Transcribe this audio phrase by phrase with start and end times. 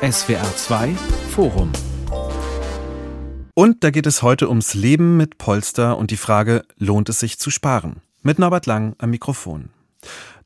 [0.00, 0.94] SWR 2
[1.30, 1.72] Forum.
[3.54, 7.40] Und da geht es heute ums Leben mit Polster und die Frage, lohnt es sich
[7.40, 7.96] zu sparen?
[8.22, 9.70] Mit Norbert Lang am Mikrofon.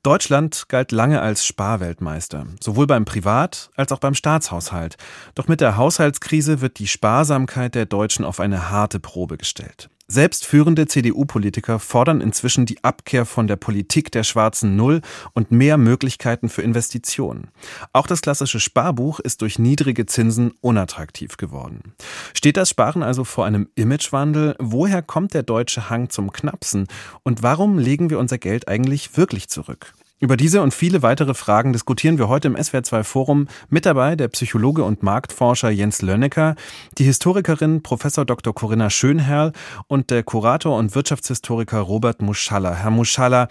[0.03, 4.97] Deutschland galt lange als Sparweltmeister, sowohl beim Privat- als auch beim Staatshaushalt.
[5.35, 9.91] Doch mit der Haushaltskrise wird die Sparsamkeit der Deutschen auf eine harte Probe gestellt.
[10.13, 15.01] Selbst führende CDU-Politiker fordern inzwischen die Abkehr von der Politik der schwarzen Null
[15.33, 17.49] und mehr Möglichkeiten für Investitionen.
[17.95, 21.95] Auch das klassische Sparbuch ist durch niedrige Zinsen unattraktiv geworden.
[22.35, 24.55] Steht das Sparen also vor einem Imagewandel?
[24.59, 26.89] Woher kommt der deutsche Hang zum Knapsen?
[27.23, 29.95] Und warum legen wir unser Geld eigentlich wirklich zurück?
[30.23, 33.49] Über diese und viele weitere Fragen diskutieren wir heute im SWR2 Forum.
[33.71, 36.55] Mit dabei der Psychologe und Marktforscher Jens Lönnecker,
[36.97, 38.55] die Historikerin Professor Dr.
[38.55, 39.51] Corinna Schönherr
[39.89, 42.73] und der Kurator und Wirtschaftshistoriker Robert Muschalla.
[42.73, 43.49] Herr Muschalla,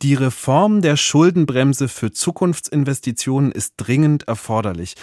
[0.00, 4.94] die Reform der Schuldenbremse für Zukunftsinvestitionen ist dringend erforderlich.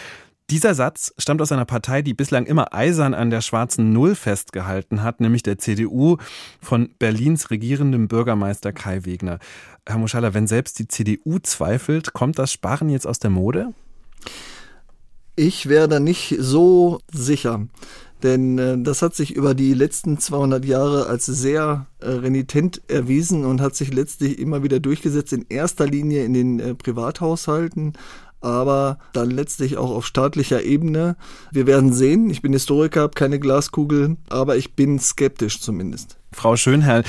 [0.54, 5.02] Dieser Satz stammt aus einer Partei, die bislang immer eisern an der schwarzen Null festgehalten
[5.02, 6.18] hat, nämlich der CDU
[6.62, 9.40] von Berlins regierendem Bürgermeister Kai Wegner.
[9.88, 13.74] Herr Muschala, wenn selbst die CDU zweifelt, kommt das Sparen jetzt aus der Mode?
[15.36, 17.66] Ich wäre da nicht so sicher.
[18.22, 23.44] Denn äh, das hat sich über die letzten 200 Jahre als sehr äh, renitent erwiesen
[23.44, 27.94] und hat sich letztlich immer wieder durchgesetzt, in erster Linie in den äh, Privathaushalten,
[28.44, 31.16] aber dann letztlich auch auf staatlicher Ebene.
[31.52, 32.30] Wir werden sehen.
[32.30, 36.18] Ich bin Historiker, habe keine Glaskugel, aber ich bin skeptisch zumindest.
[36.32, 37.04] Frau Schönherr,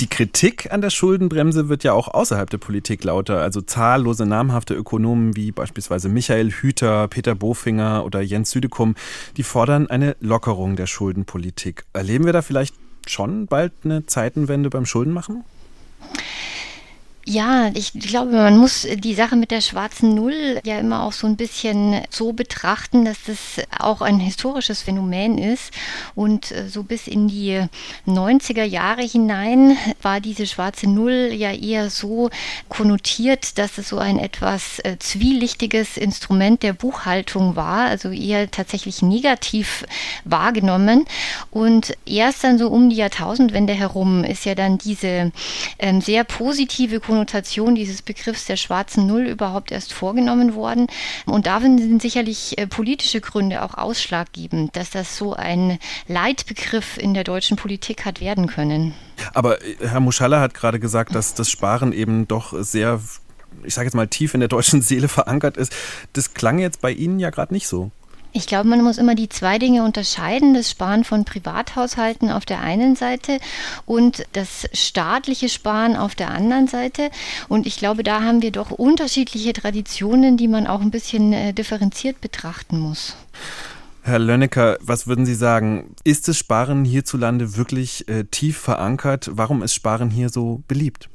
[0.00, 3.40] die Kritik an der Schuldenbremse wird ja auch außerhalb der Politik lauter.
[3.40, 8.94] Also zahllose namhafte Ökonomen wie beispielsweise Michael Hüter, Peter Bofinger oder Jens Südekum,
[9.36, 11.84] die fordern eine Lockerung der Schuldenpolitik.
[11.92, 12.74] Erleben wir da vielleicht
[13.06, 15.44] schon bald eine Zeitenwende beim Schuldenmachen?
[17.30, 21.28] Ja, ich glaube, man muss die Sache mit der schwarzen Null ja immer auch so
[21.28, 25.70] ein bisschen so betrachten, dass das auch ein historisches Phänomen ist.
[26.16, 27.62] Und äh, so bis in die
[28.08, 32.30] 90er Jahre hinein war diese schwarze Null ja eher so
[32.68, 39.02] konnotiert, dass es so ein etwas äh, zwielichtiges Instrument der Buchhaltung war, also eher tatsächlich
[39.02, 39.84] negativ
[40.24, 41.04] wahrgenommen.
[41.52, 45.30] Und erst dann so um die Jahrtausendwende herum ist ja dann diese
[45.78, 50.86] ähm, sehr positive Konnotation dieses Begriffs der schwarzen Null überhaupt erst vorgenommen worden.
[51.26, 57.14] Und darin sind sicherlich äh, politische Gründe auch ausschlaggebend, dass das so ein Leitbegriff in
[57.14, 58.94] der deutschen Politik hat werden können.
[59.34, 63.00] Aber äh, Herr Muschalla hat gerade gesagt, dass das Sparen eben doch sehr
[63.64, 65.74] ich sage jetzt mal, tief in der deutschen Seele verankert ist.
[66.12, 67.90] Das klang jetzt bei Ihnen ja gerade nicht so.
[68.32, 72.60] Ich glaube, man muss immer die zwei Dinge unterscheiden, das Sparen von Privathaushalten auf der
[72.60, 73.38] einen Seite
[73.86, 77.10] und das staatliche Sparen auf der anderen Seite.
[77.48, 81.52] Und ich glaube, da haben wir doch unterschiedliche Traditionen, die man auch ein bisschen äh,
[81.52, 83.16] differenziert betrachten muss.
[84.02, 85.94] Herr Lönnecker, was würden Sie sagen?
[86.04, 89.30] Ist das Sparen hierzulande wirklich äh, tief verankert?
[89.32, 91.08] Warum ist Sparen hier so beliebt?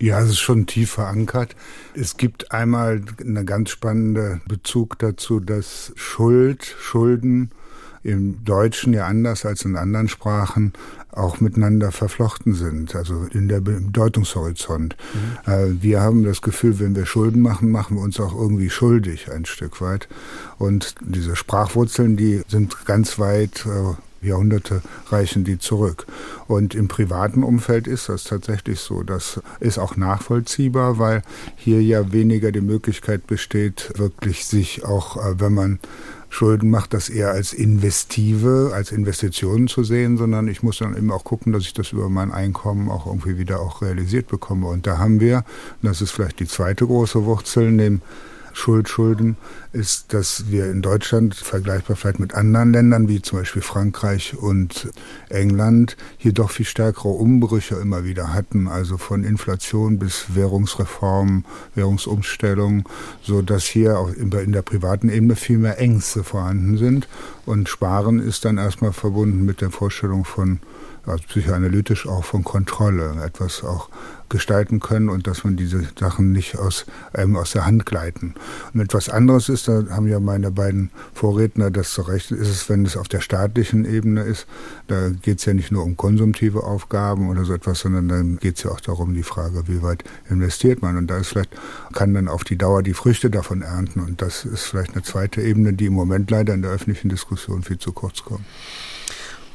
[0.00, 1.56] Ja, es ist schon tief verankert.
[1.94, 7.50] Es gibt einmal einen ganz spannenden Bezug dazu, dass Schuld, Schulden
[8.04, 10.72] im Deutschen ja anders als in anderen Sprachen
[11.10, 14.96] auch miteinander verflochten sind, also in der Bedeutungshorizont.
[15.46, 15.52] Mhm.
[15.52, 19.30] Äh, wir haben das Gefühl, wenn wir Schulden machen, machen wir uns auch irgendwie schuldig
[19.32, 20.08] ein Stück weit.
[20.58, 26.06] Und diese Sprachwurzeln, die sind ganz weit äh, Jahrhunderte reichen die zurück.
[26.46, 29.02] Und im privaten Umfeld ist das tatsächlich so.
[29.02, 31.22] Das ist auch nachvollziehbar, weil
[31.56, 35.78] hier ja weniger die Möglichkeit besteht, wirklich sich auch, äh, wenn man
[36.30, 41.10] Schulden macht, das eher als investive, als Investitionen zu sehen, sondern ich muss dann eben
[41.10, 44.66] auch gucken, dass ich das über mein Einkommen auch irgendwie wieder auch realisiert bekomme.
[44.66, 45.44] Und da haben wir,
[45.80, 48.02] das ist vielleicht die zweite große Wurzel, neben
[48.58, 49.36] Schuldschulden
[49.72, 54.88] ist, dass wir in Deutschland vergleichbar vielleicht mit anderen Ländern wie zum Beispiel Frankreich und
[55.28, 61.44] England hier doch viel stärkere Umbrüche immer wieder hatten, also von Inflation bis Währungsreform,
[61.76, 62.88] Währungsumstellung,
[63.22, 67.08] so dass hier auch in der privaten Ebene viel mehr Ängste vorhanden sind.
[67.46, 70.58] Und Sparen ist dann erstmal verbunden mit der Vorstellung von
[71.08, 73.88] also psychoanalytisch auch von Kontrolle, etwas auch
[74.28, 76.84] gestalten können und dass man diese Sachen nicht aus,
[77.14, 78.34] ähm, aus der Hand gleiten.
[78.74, 82.68] Und etwas anderes ist, da haben ja meine beiden Vorredner das zu Recht, ist es,
[82.68, 84.46] wenn es auf der staatlichen Ebene ist,
[84.86, 88.58] da geht es ja nicht nur um konsumtive Aufgaben oder so etwas, sondern dann geht
[88.58, 90.96] es ja auch darum, die Frage, wie weit investiert man.
[90.96, 91.50] Und da ist vielleicht,
[91.92, 94.00] kann dann auf die Dauer die Früchte davon ernten.
[94.00, 97.62] Und das ist vielleicht eine zweite Ebene, die im Moment leider in der öffentlichen Diskussion
[97.62, 98.44] viel zu kurz kommt.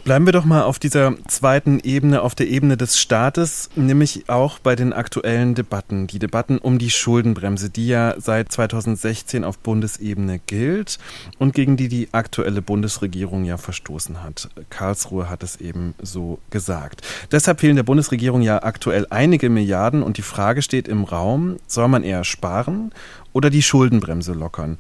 [0.04, 4.60] Bleiben wir doch mal auf dieser zweiten Ebene, auf der Ebene des Staates, nämlich auch
[4.60, 6.08] bei den aktuellen Debatten.
[6.08, 11.00] Die Debatten um die Schuldenbremse, die ja seit 2016 auf Bundesebene gilt
[11.40, 14.50] und gegen die die aktuelle Bundesregierung ja verstoßen hat.
[14.70, 17.02] Karlsruhe hat es eben so gesagt.
[17.32, 21.88] Deshalb fehlen der Bundesregierung ja aktuell einige Milliarden und die Frage steht im Raum, soll
[21.88, 22.92] man eher sparen
[23.32, 24.78] oder die Schuldenbremse lockern?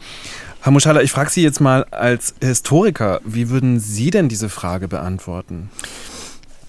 [0.63, 4.87] Herr Muschala, ich frage Sie jetzt mal als Historiker, wie würden Sie denn diese Frage
[4.87, 5.69] beantworten?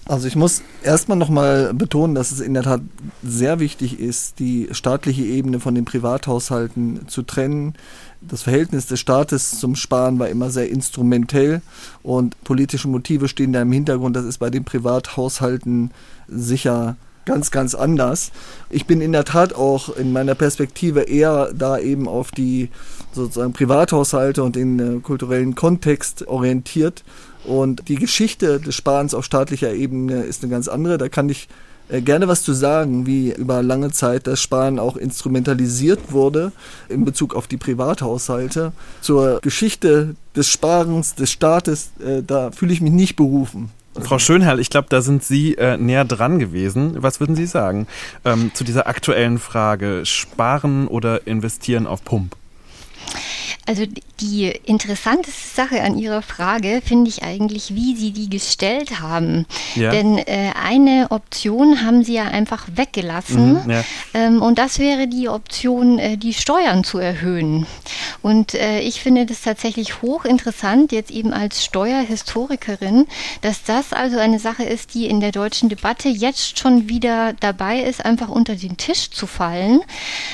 [0.03, 2.81] Also ich muss erstmal nochmal betonen, dass es in der Tat
[3.23, 7.75] sehr wichtig ist, die staatliche Ebene von den Privathaushalten zu trennen.
[8.19, 11.61] Das Verhältnis des Staates zum Sparen war immer sehr instrumentell
[12.03, 14.17] und politische Motive stehen da im Hintergrund.
[14.17, 15.91] Das ist bei den Privathaushalten
[16.27, 18.31] sicher ganz, ganz anders.
[18.69, 22.69] Ich bin in der Tat auch in meiner Perspektive eher da eben auf die
[23.13, 27.03] sozusagen Privathaushalte und den äh, kulturellen Kontext orientiert.
[27.43, 30.97] Und die Geschichte des Sparens auf staatlicher Ebene ist eine ganz andere.
[30.97, 31.47] Da kann ich
[31.89, 36.51] äh, gerne was zu sagen, wie über lange Zeit das Sparen auch instrumentalisiert wurde
[36.89, 38.71] in Bezug auf die Privathaushalte.
[39.01, 43.69] Zur Geschichte des Sparens des Staates, äh, da fühle ich mich nicht berufen.
[44.01, 47.01] Frau Schönherr, ich glaube, da sind Sie äh, näher dran gewesen.
[47.01, 47.87] Was würden Sie sagen
[48.25, 52.35] ähm, zu dieser aktuellen Frage, sparen oder investieren auf Pump?
[53.67, 53.85] Also
[54.19, 59.45] die interessanteste Sache an Ihrer Frage finde ich eigentlich, wie Sie die gestellt haben.
[59.75, 59.91] Ja.
[59.91, 63.63] Denn äh, eine Option haben Sie ja einfach weggelassen.
[63.63, 63.83] Mhm, ja.
[64.13, 67.65] ähm, und das wäre die Option, äh, die Steuern zu erhöhen.
[68.21, 73.07] Und äh, ich finde das tatsächlich hochinteressant, jetzt eben als Steuerhistorikerin,
[73.41, 77.81] dass das also eine Sache ist, die in der deutschen Debatte jetzt schon wieder dabei
[77.81, 79.81] ist, einfach unter den Tisch zu fallen,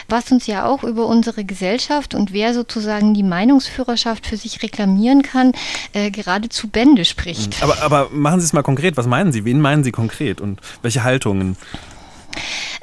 [0.07, 4.63] was uns ja auch über unsere Gesellschaft und wer sozusagen die die Meinungsführerschaft für sich
[4.63, 5.51] reklamieren kann,
[5.93, 7.61] äh, geradezu Bände spricht.
[7.61, 8.97] Aber, aber machen Sie es mal konkret.
[8.97, 9.45] Was meinen Sie?
[9.45, 11.55] Wen meinen Sie konkret und welche Haltungen?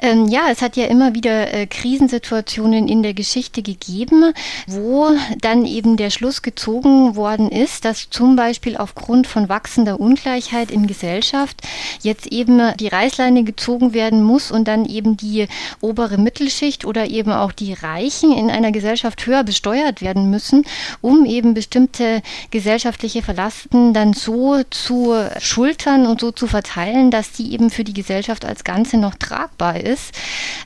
[0.01, 4.33] Ähm, ja, es hat ja immer wieder äh, Krisensituationen in der Geschichte gegeben,
[4.65, 5.09] wo
[5.41, 10.87] dann eben der Schluss gezogen worden ist, dass zum Beispiel aufgrund von wachsender Ungleichheit in
[10.87, 11.61] Gesellschaft
[12.01, 15.47] jetzt eben die Reißleine gezogen werden muss und dann eben die
[15.81, 20.65] obere Mittelschicht oder eben auch die Reichen in einer Gesellschaft höher besteuert werden müssen,
[21.01, 27.51] um eben bestimmte gesellschaftliche Verlasten dann so zu schultern und so zu verteilen, dass die
[27.51, 29.38] eben für die Gesellschaft als Ganze noch tragbar
[29.81, 30.13] ist ist.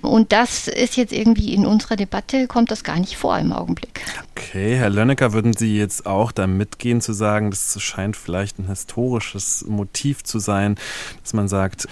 [0.02, 4.02] Und das ist jetzt irgendwie in unserer Debatte, kommt das gar nicht vor im Augenblick.
[4.36, 8.68] Okay, Herr Lönnecker, würden Sie jetzt auch da mitgehen zu sagen, das scheint vielleicht ein
[8.68, 10.76] historisches Motiv zu sein,
[11.22, 11.88] dass man sagt,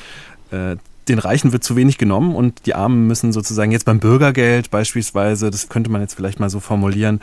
[0.52, 0.76] äh,
[1.08, 5.50] den Reichen wird zu wenig genommen und die Armen müssen sozusagen jetzt beim Bürgergeld beispielsweise,
[5.50, 7.22] das könnte man jetzt vielleicht mal so formulieren,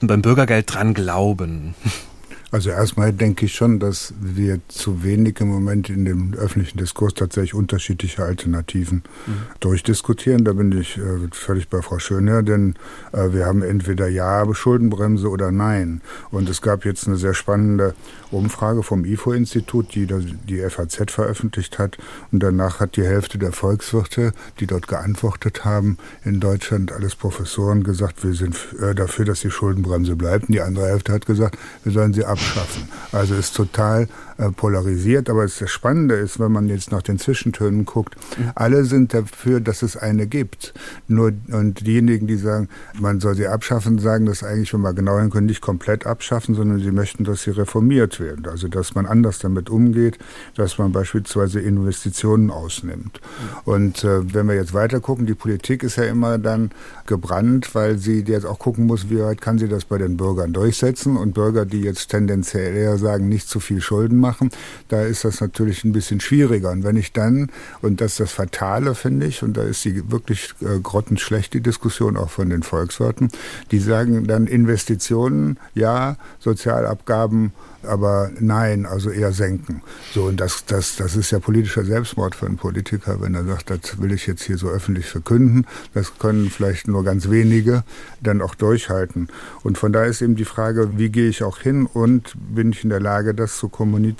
[0.00, 1.74] beim Bürgergeld dran glauben.
[2.52, 7.14] Also erstmal denke ich schon, dass wir zu wenig im Moment in dem öffentlichen Diskurs
[7.14, 9.32] tatsächlich unterschiedliche Alternativen mhm.
[9.60, 10.44] durchdiskutieren.
[10.44, 12.74] Da bin ich äh, völlig bei Frau Schöner, denn
[13.12, 16.00] äh, wir haben entweder Ja, Schuldenbremse oder Nein.
[16.32, 17.94] Und es gab jetzt eine sehr spannende
[18.32, 21.98] Umfrage vom IFO-Institut, die die FAZ veröffentlicht hat.
[22.32, 27.84] Und danach hat die Hälfte der Volkswirte, die dort geantwortet haben, in Deutschland alles Professoren
[27.84, 30.48] gesagt, wir sind äh, dafür, dass die Schuldenbremse bleibt.
[30.48, 32.88] Und die andere Hälfte hat gesagt, wir sollen sie ab abschaffen.
[33.12, 34.08] Also ist total
[34.48, 35.28] polarisiert.
[35.28, 38.16] Aber das Spannende ist, wenn man jetzt nach den Zwischentönen guckt,
[38.54, 40.74] alle sind dafür, dass es eine gibt.
[41.08, 45.18] Nur und diejenigen, die sagen, man soll sie abschaffen, sagen das eigentlich, wenn wir genau
[45.18, 48.46] hinkommen, nicht komplett abschaffen, sondern sie möchten, dass sie reformiert werden.
[48.46, 50.18] Also dass man anders damit umgeht,
[50.54, 53.20] dass man beispielsweise Investitionen ausnimmt.
[53.64, 56.70] Und äh, wenn wir jetzt weiter gucken, die Politik ist ja immer dann
[57.06, 60.52] gebrannt, weil sie jetzt auch gucken muss, wie weit kann sie das bei den Bürgern
[60.52, 61.16] durchsetzen.
[61.16, 64.50] Und Bürger, die jetzt tendenziell eher sagen, nicht zu viel Schulden machen, machen,
[64.88, 66.70] da ist das natürlich ein bisschen schwieriger.
[66.70, 67.50] Und wenn ich dann,
[67.82, 71.60] und das ist das Fatale, finde ich, und da ist die wirklich äh, grottenschlecht, die
[71.60, 73.30] Diskussion auch von den Volkswirten,
[73.72, 79.82] die sagen dann Investitionen, ja, Sozialabgaben, aber nein, also eher senken.
[80.14, 83.70] So, und das, das, das ist ja politischer Selbstmord für einen Politiker, wenn er sagt,
[83.70, 85.66] das will ich jetzt hier so öffentlich verkünden.
[85.94, 87.84] Das können vielleicht nur ganz wenige
[88.20, 89.28] dann auch durchhalten.
[89.62, 92.84] Und von daher ist eben die Frage, wie gehe ich auch hin und bin ich
[92.84, 94.19] in der Lage, das zu kommunizieren?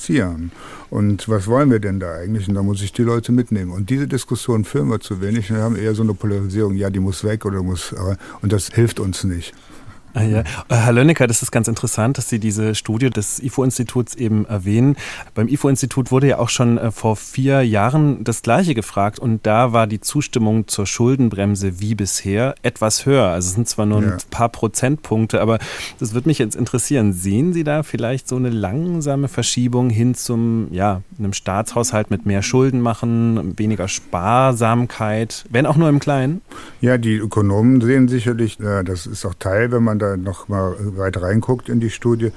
[0.88, 2.48] Und was wollen wir denn da eigentlich?
[2.48, 3.70] Und da muss ich die Leute mitnehmen.
[3.70, 5.50] Und diese Diskussion führen wir zu wenig.
[5.50, 7.94] Wir haben eher so eine Polarisierung, ja, die muss weg oder muss,
[8.42, 9.54] und das hilft uns nicht.
[10.12, 10.40] Ah, ja.
[10.40, 14.96] Äh, Herr Lönnecker, das ist ganz interessant, dass Sie diese Studie des IFO-Instituts eben erwähnen.
[15.34, 19.72] Beim IFO-Institut wurde ja auch schon äh, vor vier Jahren das Gleiche gefragt und da
[19.72, 23.28] war die Zustimmung zur Schuldenbremse wie bisher etwas höher.
[23.28, 24.12] Also es sind zwar nur ja.
[24.12, 25.58] ein paar Prozentpunkte, aber
[26.00, 27.12] das würde mich jetzt interessieren.
[27.12, 32.42] Sehen Sie da vielleicht so eine langsame Verschiebung hin zum, ja, einem Staatshaushalt mit mehr
[32.42, 36.40] Schulden machen, weniger Sparsamkeit, wenn auch nur im Kleinen?
[36.80, 41.22] Ja, die Ökonomen sehen sicherlich, das ist auch Teil, wenn man da noch mal weiter
[41.22, 42.32] reinguckt in die Studie,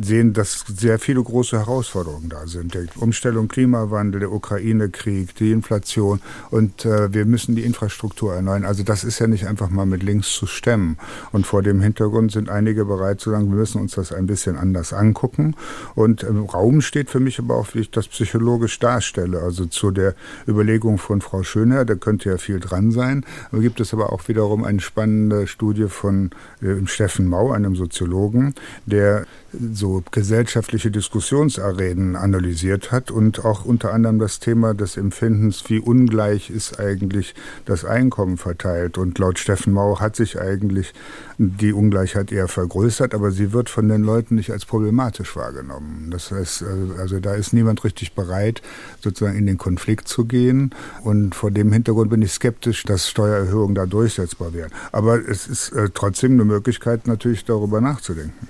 [0.00, 2.74] sehen, dass sehr viele große Herausforderungen da sind.
[2.74, 6.20] Die Umstellung, Klimawandel, der Ukraine-Krieg, die Inflation
[6.50, 8.64] und äh, wir müssen die Infrastruktur erneuern.
[8.64, 10.98] Also das ist ja nicht einfach mal mit links zu stemmen.
[11.32, 14.56] Und vor dem Hintergrund sind einige bereit zu sagen, wir müssen uns das ein bisschen
[14.56, 15.54] anders angucken.
[15.94, 19.40] Und im Raum steht für mich aber auch, wie ich das psychologisch darstelle.
[19.40, 20.14] Also zu der
[20.46, 23.24] Überlegung von Frau Schönherr, da könnte ja viel dran sein.
[23.50, 26.30] Da gibt es aber auch wiederum eine spannende Studie von
[26.60, 28.54] äh, Steffen Mau, einem Soziologen,
[28.86, 35.78] der so gesellschaftliche Diskussionsarenen analysiert hat und auch unter anderem das Thema des Empfindens, wie
[35.78, 38.98] ungleich ist eigentlich das Einkommen verteilt.
[38.98, 40.94] Und laut Steffen Mau hat sich eigentlich
[41.38, 46.08] die Ungleichheit eher vergrößert, aber sie wird von den Leuten nicht als problematisch wahrgenommen.
[46.10, 48.62] Das heißt, also, also da ist niemand richtig bereit,
[49.00, 50.74] sozusagen in den Konflikt zu gehen.
[51.02, 54.70] Und vor dem Hintergrund bin ich skeptisch, dass Steuererhöhungen da durchsetzbar wären.
[54.92, 58.48] Aber es ist äh, trotzdem eine Möglichkeit, natürlich darüber nachzudenken.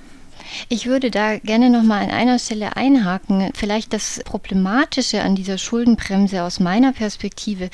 [0.68, 3.50] Ich würde da gerne noch mal an einer Stelle einhaken.
[3.54, 7.70] Vielleicht das Problematische an dieser Schuldenbremse aus meiner Perspektive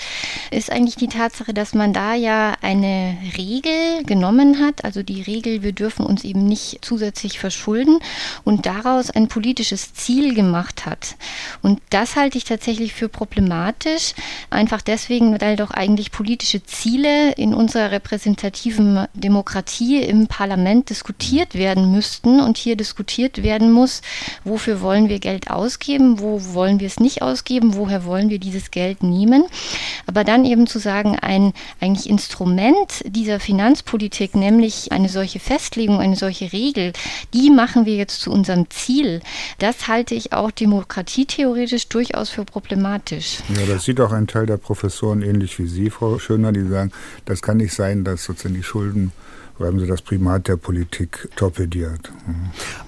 [0.51, 5.63] ist eigentlich die Tatsache, dass man da ja eine Regel genommen hat, also die Regel,
[5.63, 7.99] wir dürfen uns eben nicht zusätzlich verschulden
[8.45, 11.17] und daraus ein politisches Ziel gemacht hat.
[11.63, 14.15] Und das halte ich tatsächlich für problematisch,
[14.51, 21.93] einfach deswegen, weil doch eigentlich politische Ziele in unserer repräsentativen Demokratie im Parlament diskutiert werden
[21.93, 24.03] müssten und hier hier diskutiert werden muss,
[24.45, 28.71] wofür wollen wir Geld ausgeben, wo wollen wir es nicht ausgeben, woher wollen wir dieses
[28.71, 29.45] Geld nehmen.
[30.07, 36.17] Aber dann eben zu sagen, ein eigentlich Instrument dieser Finanzpolitik, nämlich eine solche Festlegung, eine
[36.17, 36.93] solche Regel,
[37.33, 39.21] die machen wir jetzt zu unserem Ziel,
[39.59, 43.39] das halte ich auch demokratietheoretisch durchaus für problematisch.
[43.49, 46.93] Ja, das sieht auch ein Teil der Professoren ähnlich wie Sie, Frau Schöner, die sagen,
[47.25, 49.13] das kann nicht sein, dass sozusagen die Schulden
[49.67, 52.13] haben sie das Primat der Politik torpediert.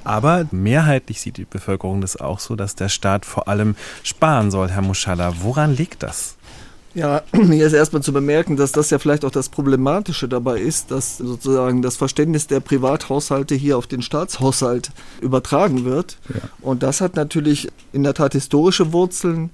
[0.05, 4.69] Aber mehrheitlich sieht die Bevölkerung das auch so, dass der Staat vor allem sparen soll,
[4.69, 5.35] Herr Muschalla.
[5.41, 6.37] Woran liegt das?
[6.95, 10.91] Ja, hier ist erstmal zu bemerken, dass das ja vielleicht auch das Problematische dabei ist,
[10.91, 16.19] dass sozusagen das Verständnis der Privathaushalte hier auf den Staatshaushalt übertragen wird.
[16.33, 16.41] Ja.
[16.61, 19.51] Und das hat natürlich in der Tat historische Wurzeln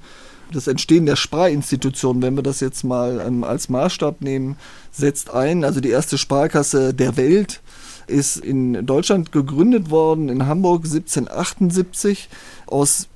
[0.52, 4.56] das Entstehen der Sparinstitution, wenn wir das jetzt mal ähm, als Maßstab nehmen,
[4.92, 5.64] setzt ein.
[5.64, 7.60] Also die erste Sparkasse der Welt
[8.06, 12.28] ist in Deutschland gegründet worden, in Hamburg 1778
[12.66, 13.08] aus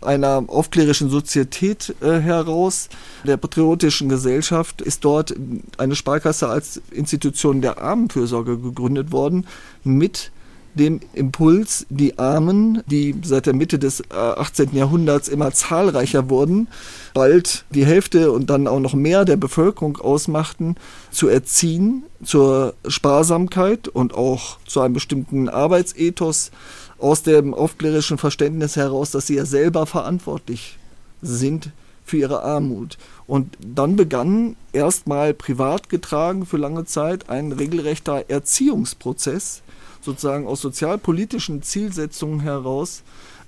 [0.00, 2.88] einer aufklärischen Sozietät äh, heraus,
[3.24, 5.34] der patriotischen Gesellschaft, ist dort
[5.76, 9.46] eine Sparkasse als Institution der Armenfürsorge gegründet worden
[9.84, 10.32] mit
[10.74, 14.72] dem Impuls, die Armen, die seit der Mitte des 18.
[14.72, 16.68] Äh, Jahrhunderts immer zahlreicher wurden,
[17.14, 20.76] bald die Hälfte und dann auch noch mehr der Bevölkerung ausmachten,
[21.10, 26.50] zu erziehen zur Sparsamkeit und auch zu einem bestimmten Arbeitsethos
[26.98, 30.78] aus dem aufklärischen Verständnis heraus, dass sie ja selber verantwortlich
[31.22, 31.70] sind
[32.04, 32.98] für ihre Armut.
[33.26, 39.62] Und dann begann erstmal privat getragen für lange Zeit ein regelrechter Erziehungsprozess,
[40.00, 43.02] sozusagen aus sozialpolitischen Zielsetzungen heraus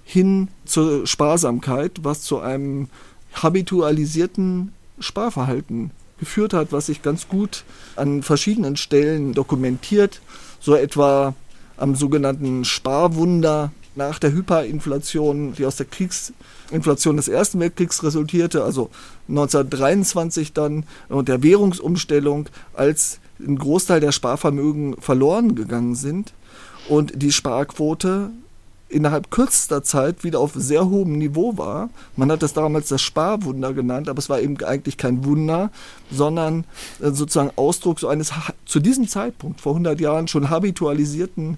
[0.05, 2.89] hin zur Sparsamkeit, was zu einem
[3.35, 7.65] habitualisierten Sparverhalten geführt hat, was sich ganz gut
[7.97, 10.21] an verschiedenen Stellen dokumentiert,
[10.61, 11.35] so etwa
[11.77, 18.91] am sogenannten Sparwunder nach der Hyperinflation, die aus der Kriegsinflation des Ersten Weltkriegs resultierte, also
[19.29, 26.33] 1923 dann und der Währungsumstellung, als ein Großteil der Sparvermögen verloren gegangen sind
[26.89, 28.31] und die Sparquote
[28.93, 31.89] innerhalb kürzester Zeit wieder auf sehr hohem Niveau war.
[32.17, 35.71] Man hat das damals das Sparwunder genannt, aber es war eben eigentlich kein Wunder,
[36.11, 36.65] sondern
[37.01, 38.33] äh, sozusagen Ausdruck so eines
[38.67, 41.57] zu diesem Zeitpunkt vor 100 Jahren schon habitualisierten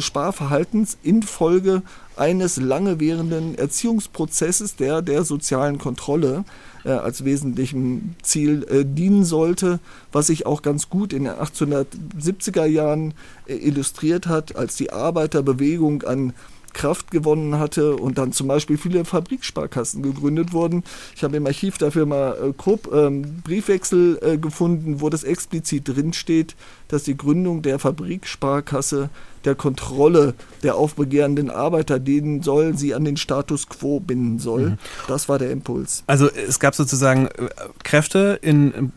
[0.00, 1.82] Sparverhaltens infolge
[2.16, 6.44] eines lange währenden Erziehungsprozesses, der der sozialen Kontrolle
[6.84, 9.80] äh, als wesentlichem Ziel äh, dienen sollte,
[10.10, 13.14] was sich auch ganz gut in den 1870er Jahren
[13.46, 16.32] äh, illustriert hat, als die Arbeiterbewegung an
[16.72, 20.84] Kraft gewonnen hatte und dann zum Beispiel viele Fabriksparkassen gegründet wurden.
[21.14, 25.88] Ich habe im Archiv dafür mal äh, grob ähm, Briefwechsel äh, gefunden, wo das explizit
[25.88, 26.56] drinsteht,
[26.92, 29.08] dass die Gründung der Fabriksparkasse
[29.44, 34.70] der Kontrolle der aufbegehrenden Arbeiter dienen soll, sie an den Status quo binden soll.
[34.70, 34.78] Mhm.
[35.08, 36.04] Das war der Impuls.
[36.06, 37.48] Also es gab sozusagen äh,
[37.82, 38.92] Kräfte in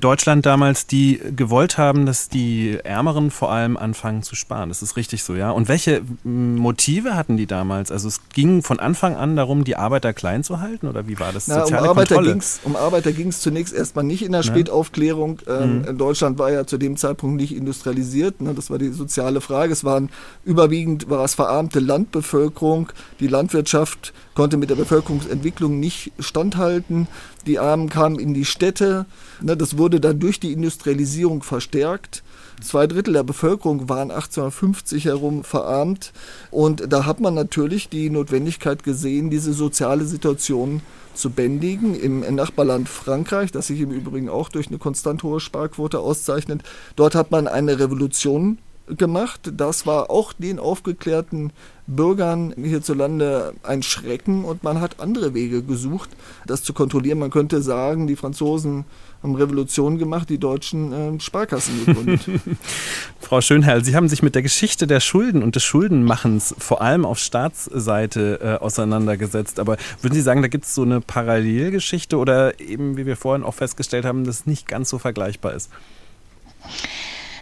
[0.00, 4.70] Deutschland damals, die gewollt haben, dass die Ärmeren vor allem anfangen zu sparen.
[4.70, 5.50] Das ist richtig so, ja.
[5.50, 7.92] Und welche Motive hatten die damals?
[7.92, 11.32] Also es ging von Anfang an darum, die Arbeiter klein zu halten oder wie war
[11.32, 11.48] das?
[11.48, 15.40] Na, Soziale um Arbeiter ging's, um Arbeiter ging es zunächst erstmal nicht in der Spätaufklärung.
[15.46, 15.98] Ähm, mhm.
[15.98, 18.40] Deutschland war ja zu dem Zeitpunkt nicht industrialisiert.
[18.40, 18.54] Ne?
[18.54, 19.56] Das war die soziale Frage.
[19.56, 19.72] Frage.
[19.72, 20.10] Es waren
[20.44, 22.92] überwiegend war es verarmte Landbevölkerung.
[23.20, 27.08] Die Landwirtschaft konnte mit der Bevölkerungsentwicklung nicht standhalten.
[27.46, 29.06] Die Armen kamen in die Städte.
[29.40, 32.22] Ne, das wurde dann durch die Industrialisierung verstärkt.
[32.62, 36.12] Zwei Drittel der Bevölkerung waren 1850 herum verarmt.
[36.50, 41.94] Und da hat man natürlich die Notwendigkeit gesehen, diese soziale Situation zu bändigen.
[41.94, 46.62] Im Nachbarland Frankreich, das sich im Übrigen auch durch eine konstant hohe Sparquote auszeichnet,
[46.94, 49.52] dort hat man eine Revolution gemacht.
[49.56, 51.52] Das war auch den aufgeklärten
[51.86, 56.10] Bürgern hierzulande ein Schrecken und man hat andere Wege gesucht,
[56.46, 57.18] das zu kontrollieren.
[57.18, 58.84] Man könnte sagen, die Franzosen
[59.22, 62.22] haben Revolution gemacht, die Deutschen äh, Sparkassen gegründet.
[63.20, 67.04] Frau Schönherr, Sie haben sich mit der Geschichte der Schulden und des Schuldenmachens vor allem
[67.04, 69.60] auf Staatsseite äh, auseinandergesetzt.
[69.60, 73.44] Aber würden Sie sagen, da gibt es so eine Parallelgeschichte oder eben, wie wir vorhin
[73.44, 75.70] auch festgestellt haben, dass es nicht ganz so vergleichbar ist?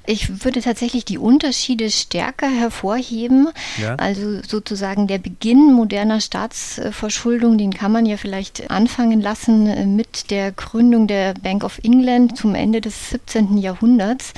[0.06, 3.48] Ich würde tatsächlich die Unterschiede stärker hervorheben.
[3.80, 3.94] Ja.
[3.96, 10.30] Also sozusagen der Beginn moderner Staatsverschuldung, den kann man ja vielleicht anfangen lassen äh, mit
[10.30, 13.56] der Gründung der Bank of England zum Ende des 17.
[13.56, 14.34] Jahrhunderts,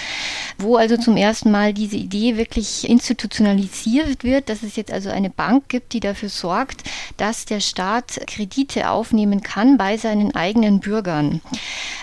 [0.59, 5.31] wo also zum ersten Mal diese Idee wirklich institutionalisiert wird, dass es jetzt also eine
[5.31, 6.85] Bank gibt, die dafür sorgt,
[7.17, 11.41] dass der Staat Kredite aufnehmen kann bei seinen eigenen Bürgern.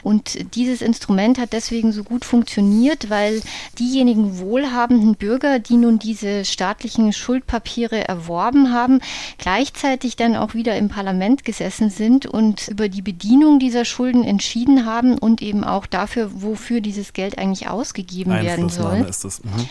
[0.04, 3.42] Und dieses Instrument hat deswegen so gut funktioniert, weil
[3.80, 9.00] diejenigen wohlhabenden Bürger, die nun diese staatlichen Schuldpapiere erworben haben,
[9.38, 14.86] gleichzeitig dann auch wieder im Parlament gesessen sind und über die Bedienung dieser Schulden entschieden
[14.86, 19.06] haben und eben auch dafür, wofür dieses Geld eigentlich ausgegeben werden soll.
[19.10, 19.44] Ist das.
[19.44, 19.70] Mhm.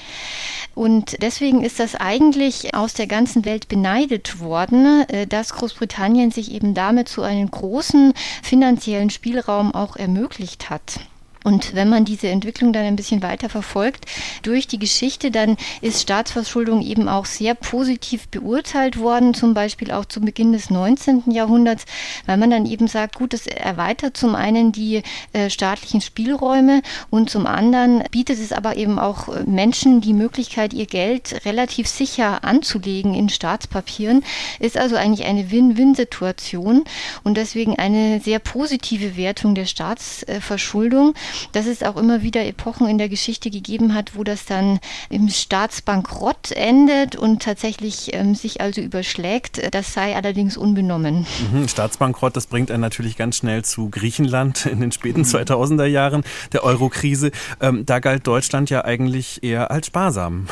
[0.74, 6.52] Und deswegen ist das eigentlich aus der ganzen Welt beneidet worden, äh, dass Großbritannien sich
[6.52, 11.00] eben damit zu einem großen finanziellen Spielraum auch ermöglicht hat.
[11.44, 14.06] Und wenn man diese Entwicklung dann ein bisschen weiter verfolgt
[14.42, 20.04] durch die Geschichte, dann ist Staatsverschuldung eben auch sehr positiv beurteilt worden, zum Beispiel auch
[20.04, 21.25] zu Beginn des 19.
[21.30, 21.84] Jahrhunderts,
[22.26, 27.30] weil man dann eben sagt, gut, es erweitert zum einen die äh, staatlichen Spielräume und
[27.30, 32.45] zum anderen bietet es aber eben auch äh, Menschen die Möglichkeit, ihr Geld relativ sicher
[32.45, 34.25] anzulegen in Staatspapieren,
[34.58, 36.84] ist also eigentlich eine Win-Win-Situation
[37.25, 41.14] und deswegen eine sehr positive Wertung der Staatsverschuldung
[41.52, 45.28] dass es auch immer wieder Epochen in der Geschichte gegeben hat, wo das dann im
[45.28, 49.75] Staatsbankrott endet und tatsächlich ähm, sich also überschlägt.
[49.75, 51.26] Das sei allerdings unbenommen.
[51.52, 55.92] Mhm, Staatsbankrott, das bringt einen natürlich ganz schnell zu Griechenland in den späten 2000er mhm.
[55.92, 57.30] Jahren der Eurokrise.
[57.60, 60.47] Ähm, da galt Deutschland ja eigentlich eher als sparsam.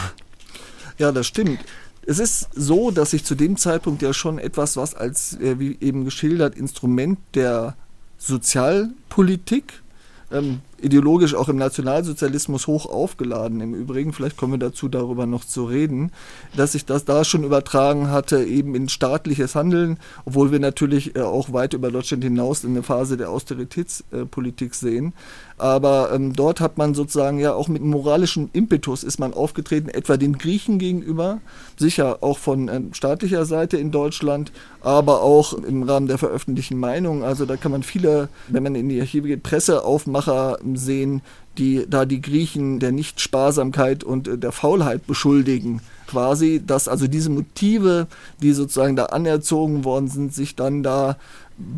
[0.99, 1.61] Ja, das stimmt.
[2.07, 5.79] Es ist so, dass sich zu dem Zeitpunkt ja schon etwas, was als, äh, wie
[5.81, 7.77] eben geschildert, Instrument der
[8.19, 9.83] Sozialpolitik
[10.31, 13.61] ähm, ideologisch auch im Nationalsozialismus hoch aufgeladen.
[13.61, 16.13] Im Übrigen, vielleicht kommen wir dazu, darüber noch zu reden,
[16.57, 21.21] dass sich das da schon übertragen hatte, eben in staatliches Handeln, obwohl wir natürlich äh,
[21.21, 25.13] auch weit über Deutschland hinaus in eine Phase der Austeritätspolitik sehen.
[25.61, 30.17] Aber ähm, dort hat man sozusagen ja auch mit moralischem Impetus ist man aufgetreten, etwa
[30.17, 31.41] den Griechen gegenüber,
[31.77, 37.23] sicher auch von ähm, staatlicher Seite in Deutschland, aber auch im Rahmen der veröffentlichten Meinung.
[37.23, 41.23] Also da kann man viele, wenn man in die Archive geht, Presseaufmacher sehen,
[41.59, 45.81] die da die Griechen der Nichtsparsamkeit und äh, der Faulheit beschuldigen.
[46.11, 48.09] Quasi, dass also diese Motive,
[48.43, 51.17] die sozusagen da anerzogen worden sind, sich dann da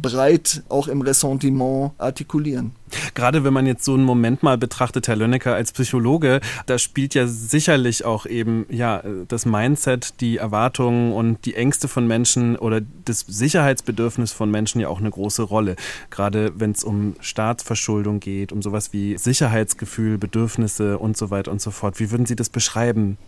[0.01, 2.73] breit auch im Ressentiment artikulieren.
[3.15, 7.15] Gerade wenn man jetzt so einen Moment mal betrachtet, Herr Lönnecker als Psychologe, da spielt
[7.15, 12.81] ja sicherlich auch eben ja das Mindset, die Erwartungen und die Ängste von Menschen oder
[13.05, 15.77] das Sicherheitsbedürfnis von Menschen ja auch eine große Rolle.
[16.11, 21.61] Gerade wenn es um Staatsverschuldung geht, um sowas wie Sicherheitsgefühl, Bedürfnisse und so weiter und
[21.61, 21.99] so fort.
[21.99, 23.19] Wie würden Sie das beschreiben?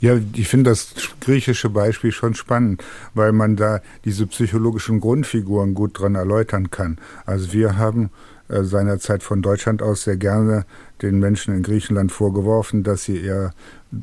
[0.00, 2.84] Ja, ich finde das griechische Beispiel schon spannend,
[3.14, 6.98] weil man da diese psychologischen Grundfiguren gut dran erläutern kann.
[7.26, 8.10] Also wir haben
[8.48, 10.66] äh, seinerzeit von Deutschland aus sehr gerne
[11.02, 13.52] den Menschen in Griechenland vorgeworfen, dass sie eher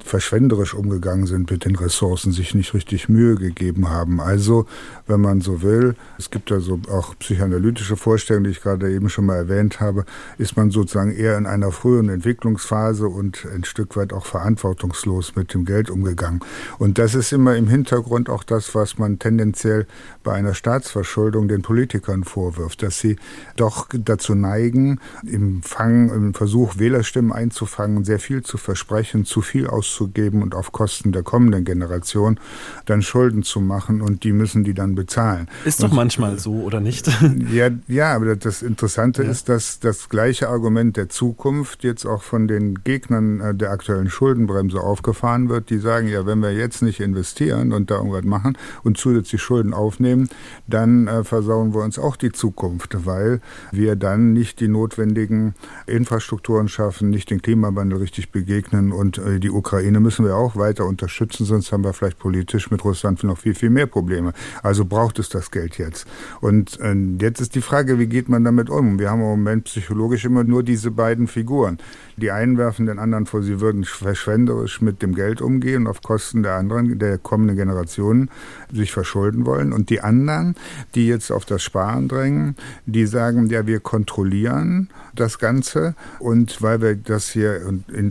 [0.04, 4.20] verschwenderisch umgegangen sind mit den Ressourcen, sich nicht richtig Mühe gegeben haben.
[4.20, 4.66] Also,
[5.06, 9.10] wenn man so will, es gibt ja so auch psychoanalytische Vorstellungen, die ich gerade eben
[9.10, 10.06] schon mal erwähnt habe,
[10.40, 15.54] ist man sozusagen eher in einer frühen Entwicklungsphase und ein Stück weit auch verantwortungslos mit
[15.54, 16.40] dem Geld umgegangen.
[16.80, 19.86] Und das ist immer im Hintergrund auch das, was man tendenziell
[20.24, 23.18] bei einer Staatsverschuldung den Politikern vorwirft, dass sie
[23.56, 29.68] doch dazu neigen, im Fang, im Versuch, Wählerstimmen einzufangen, sehr viel zu versprechen, zu viel
[29.76, 32.40] auszugeben und auf Kosten der kommenden Generation
[32.86, 35.48] dann Schulden zu machen und die müssen die dann bezahlen.
[35.66, 37.10] Ist doch und, manchmal so, oder nicht?
[37.52, 39.30] Ja, ja aber das Interessante ja.
[39.30, 44.10] ist, dass das gleiche Argument der Zukunft jetzt auch von den Gegnern äh, der aktuellen
[44.10, 48.58] Schuldenbremse aufgefahren wird, die sagen, ja, wenn wir jetzt nicht investieren und da irgendwas machen
[48.84, 50.30] und zusätzlich Schulden aufnehmen,
[50.68, 55.56] dann äh, versauen wir uns auch die Zukunft, weil wir dann nicht die notwendigen
[55.88, 59.65] Infrastrukturen schaffen, nicht den Klimawandel richtig begegnen und äh, die Ukraine
[60.00, 63.70] müssen wir auch weiter unterstützen, sonst haben wir vielleicht politisch mit Russland noch viel, viel
[63.70, 64.34] mehr Probleme.
[64.64, 66.08] Also braucht es das Geld jetzt.
[66.42, 69.00] Und äh, jetzt ist die Frage, wie geht man damit um?
[69.00, 71.80] Wir haben im Moment psychologisch immer nur diese beiden Figuren.
[72.18, 76.44] Die einen werfen den anderen vor, sie würden verschwenderisch mit dem Geld umgehen, auf Kosten
[76.44, 78.30] der anderen, der kommenden Generationen
[78.72, 79.74] sich verschulden wollen.
[79.74, 80.56] Und die anderen,
[80.96, 86.82] die jetzt auf das Sparen drängen, die sagen, ja, wir kontrollieren das Ganze und weil
[86.82, 87.62] wir das hier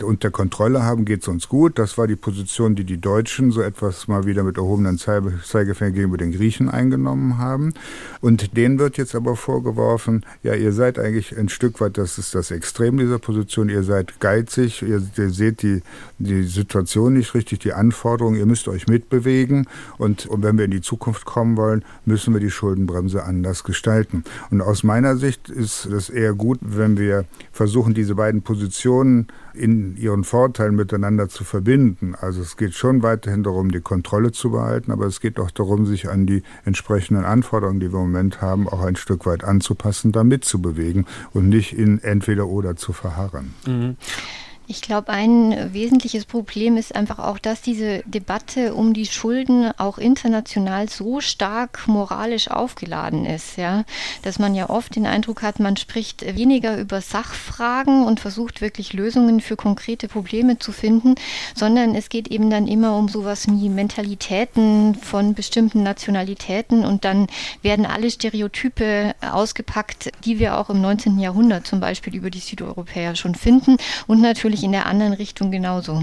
[0.03, 1.79] unter Kontrolle haben, geht es uns gut.
[1.79, 6.19] Das war die Position, die die Deutschen so etwas mal wieder mit erhobenen Zeigefingern gegenüber
[6.19, 7.73] den Griechen eingenommen haben.
[8.21, 12.35] Und denen wird jetzt aber vorgeworfen, ja, ihr seid eigentlich ein Stück weit, das ist
[12.35, 15.83] das Extrem dieser Position, ihr seid geizig, ihr, ihr seht die,
[16.19, 20.71] die Situation nicht richtig, die Anforderungen, ihr müsst euch mitbewegen und, und wenn wir in
[20.71, 24.25] die Zukunft kommen wollen, müssen wir die Schuldenbremse anders gestalten.
[24.51, 29.97] Und aus meiner Sicht ist es eher gut, wenn wir versuchen, diese beiden Positionen in
[29.97, 32.15] ihren Vorteilen miteinander zu verbinden.
[32.15, 35.87] Also es geht schon weiterhin darum, die Kontrolle zu behalten, aber es geht auch darum,
[35.87, 40.13] sich an die entsprechenden Anforderungen, die wir im Moment haben, auch ein Stück weit anzupassen,
[40.13, 43.55] da mitzubewegen und nicht in entweder oder zu verharren.
[43.67, 43.97] Mhm.
[44.67, 49.99] Ich glaube, ein wesentliches Problem ist einfach auch, dass diese Debatte um die Schulden auch
[49.99, 53.85] international so stark moralisch aufgeladen ist, ja,
[54.23, 58.95] dass man ja oft den Eindruck hat, man spricht weniger über Sachfragen und versucht wirklich
[58.95, 61.17] Lösungen für konkrete Probleme zu finden,
[61.55, 67.27] sondern es geht eben dann immer um sowas wie Mentalitäten von bestimmten Nationalitäten und dann
[67.61, 71.19] werden alle Stereotype ausgepackt, die wir auch im 19.
[71.19, 75.51] Jahrhundert zum Beispiel über die Südeuropäer schon finden und natürlich natürlich in der anderen Richtung
[75.51, 76.03] genauso.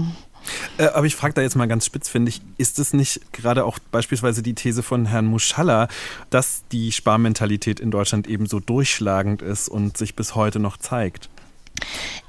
[0.76, 3.64] Äh, aber ich frage da jetzt mal ganz spitz, finde ich, ist es nicht gerade
[3.64, 5.88] auch beispielsweise die These von Herrn Muschalla,
[6.30, 11.30] dass die Sparmentalität in Deutschland eben so durchschlagend ist und sich bis heute noch zeigt?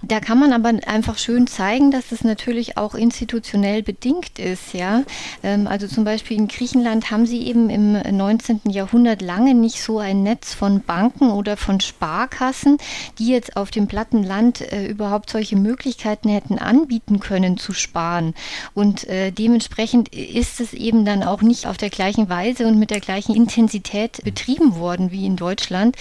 [0.06, 5.04] Da kann man aber einfach schön zeigen, dass es natürlich auch institutionell bedingt ist, ja.
[5.44, 8.62] Ähm, also zum Beispiel in Griechenland haben sie eben im 19.
[8.70, 12.78] Jahrhundert lange nicht so ein Netz von Banken oder von Sparkassen,
[13.18, 18.34] die jetzt auf dem platten Land äh, überhaupt solche Möglichkeiten hätten anbieten können zu sparen.
[18.74, 22.92] Und äh, dementsprechend ist es eben dann auch nicht auf der gleichen Weise und mit
[22.92, 25.96] der gleichen Intensität betrieben worden wie in Deutschland.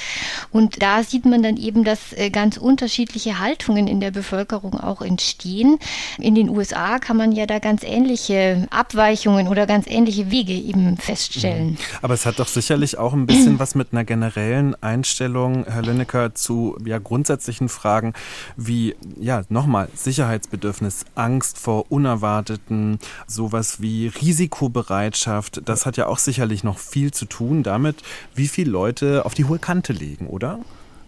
[0.51, 5.03] Und da sieht man dann eben, dass äh, ganz unterschiedliche Haltungen in der Bevölkerung auch
[5.03, 5.79] entstehen.
[6.19, 10.97] In den USA kann man ja da ganz ähnliche Abweichungen oder ganz ähnliche Wege eben
[10.97, 11.73] feststellen.
[11.73, 11.79] Mhm.
[12.01, 16.35] Aber es hat doch sicherlich auch ein bisschen was mit einer generellen Einstellung, Herr Lönnecker,
[16.35, 18.13] zu ja, grundsätzlichen Fragen
[18.57, 25.63] wie, ja, nochmal, Sicherheitsbedürfnis, Angst vor Unerwarteten, sowas wie Risikobereitschaft.
[25.65, 28.03] Das hat ja auch sicherlich noch viel zu tun damit,
[28.35, 30.61] wie viele Leute auf die hohe Kante legen, oder?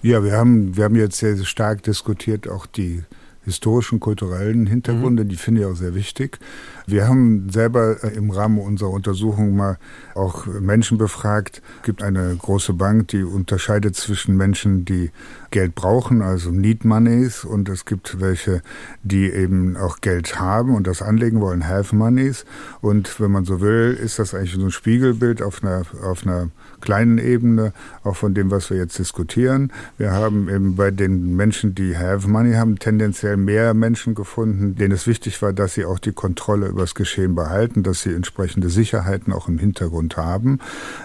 [0.04, 3.04] Ja, wir haben, wir haben jetzt sehr stark diskutiert, auch die
[3.46, 5.28] historischen, kulturellen Hintergründe, mhm.
[5.28, 6.38] die finde ich auch sehr wichtig.
[6.86, 9.78] Wir haben selber äh, im Rahmen unserer Untersuchung mal
[10.14, 11.62] auch Menschen befragt.
[11.78, 15.10] Es gibt eine große Bank, die unterscheidet zwischen Menschen, die
[15.50, 18.60] Geld brauchen, also Need Moneys, und es gibt welche,
[19.02, 22.44] die eben auch Geld haben und das anlegen wollen, Have Moneys.
[22.82, 26.50] Und wenn man so will, ist das eigentlich so ein Spiegelbild auf einer, auf einer
[26.80, 29.72] kleinen Ebene, auch von dem, was wir jetzt diskutieren.
[29.98, 34.92] Wir haben eben bei den Menschen, die Have Money haben, tendenziell mehr Menschen gefunden, denen
[34.92, 38.70] es wichtig war, dass sie auch die Kontrolle über das Geschehen behalten, dass sie entsprechende
[38.70, 40.58] Sicherheiten auch im Hintergrund haben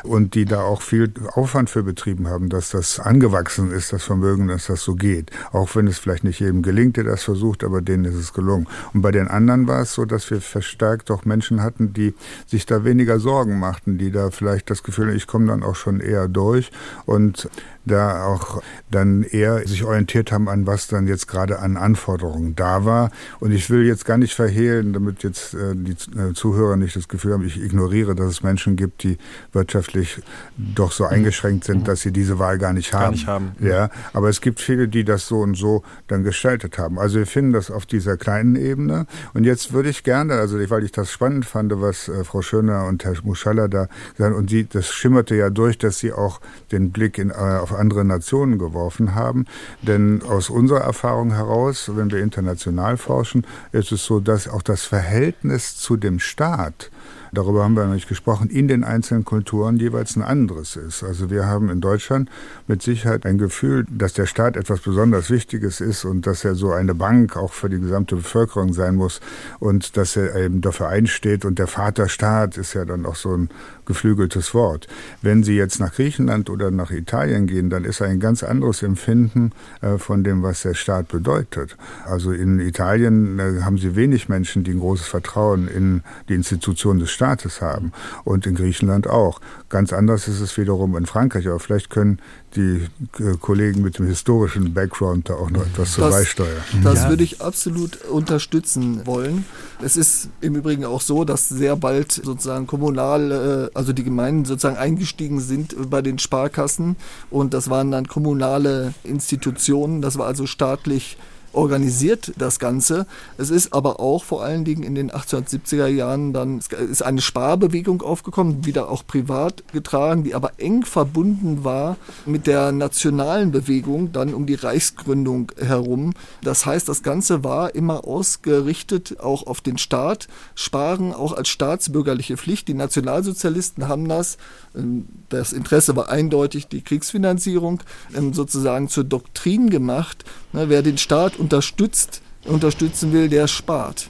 [0.04, 4.30] und die da auch viel Aufwand für betrieben haben, dass das angewachsen ist, das Vermögen
[4.30, 5.32] mögen, dass das so geht.
[5.52, 8.68] Auch wenn es vielleicht nicht jedem gelingt, der das versucht, aber denen ist es gelungen.
[8.94, 12.14] Und bei den anderen war es so, dass wir verstärkt auch Menschen hatten, die
[12.48, 16.28] sich da weniger Sorgen machten, die da vielleicht das Gefühl, ich komme dann schon eher
[16.28, 16.72] durch
[17.06, 17.50] und
[17.86, 22.86] da auch dann eher sich orientiert haben an was dann jetzt gerade an Anforderungen da
[22.86, 23.12] war.
[23.40, 27.08] Und ich will jetzt gar nicht verhehlen, damit jetzt äh, die äh, Zuhörer nicht das
[27.08, 29.18] Gefühl haben, ich ignoriere, dass es Menschen gibt, die
[29.52, 30.22] wirtschaftlich
[30.58, 33.02] doch so eingeschränkt sind, dass sie diese Wahl gar nicht haben.
[33.04, 33.52] Gar nicht haben.
[33.60, 37.00] Ja, aber es gibt viele, die das so und so dann gestaltet haben.
[37.00, 39.06] Also wir finden das auf dieser kleinen Ebene.
[39.34, 42.86] Und jetzt würde ich gerne, also weil ich das spannend fand, was äh, Frau Schöner
[42.86, 46.92] und Herr Muschalla da gesagt und sie, das schimmerte ja durch, dass sie auch den
[46.92, 49.46] Blick in, äh, auf andere Nationen geworfen haben.
[49.82, 54.84] Denn aus unserer Erfahrung heraus, wenn wir international forschen, ist es so, dass auch das
[54.84, 56.92] Verhältnis zu dem Staat
[57.32, 61.04] darüber haben wir noch nicht gesprochen, in den einzelnen Kulturen jeweils ein anderes ist.
[61.04, 62.30] Also wir haben in Deutschland
[62.68, 66.72] mit Sicherheit ein Gefühl, dass der Staat etwas besonders Wichtiges ist und dass er so
[66.72, 69.22] eine Bank auch für die gesamte Bevölkerung sein muss
[69.60, 73.50] und dass er eben dafür einsteht und der Vaterstaat ist ja dann auch so ein
[73.90, 74.88] geflügeltes Wort.
[75.22, 79.52] Wenn Sie jetzt nach Griechenland oder nach Italien gehen, dann ist ein ganz anderes Empfinden
[79.82, 81.76] äh, von dem, was der Staat bedeutet.
[82.06, 87.00] Also in Italien äh, haben Sie wenig Menschen, die ein großes Vertrauen in die Institution
[87.00, 87.92] des Staates haben
[88.24, 89.42] und in Griechenland auch.
[89.68, 92.20] Ganz anders ist es wiederum in Frankreich, aber vielleicht können
[92.56, 92.88] die
[93.20, 96.64] äh, Kollegen mit dem historischen Background da auch noch etwas zur beisteuern.
[96.82, 97.10] Das ja.
[97.10, 99.44] würde ich absolut unterstützen wollen.
[99.84, 104.46] Es ist im Übrigen auch so, dass sehr bald sozusagen kommunal, äh, also die Gemeinden
[104.46, 106.96] sozusagen eingestiegen sind bei den Sparkassen
[107.30, 111.18] und das waren dann kommunale Institutionen, das war also staatlich
[111.54, 113.06] organisiert das Ganze.
[113.38, 118.02] Es ist aber auch vor allen Dingen in den 1870er Jahren dann ist eine Sparbewegung
[118.02, 124.34] aufgekommen, wieder auch privat getragen, die aber eng verbunden war mit der nationalen Bewegung dann
[124.34, 126.14] um die Reichsgründung herum.
[126.42, 132.38] Das heißt, das Ganze war immer ausgerichtet auch auf den Staat, Sparen auch als staatsbürgerliche
[132.38, 132.68] Pflicht.
[132.68, 134.38] Die Nationalsozialisten haben das,
[134.76, 137.82] ähm, das Interesse war eindeutig die Kriegsfinanzierung,
[138.16, 140.24] ähm, sozusagen zur Doktrin gemacht.
[140.52, 144.10] Ne, wer den Staat unterstützt, unterstützen will, der spart.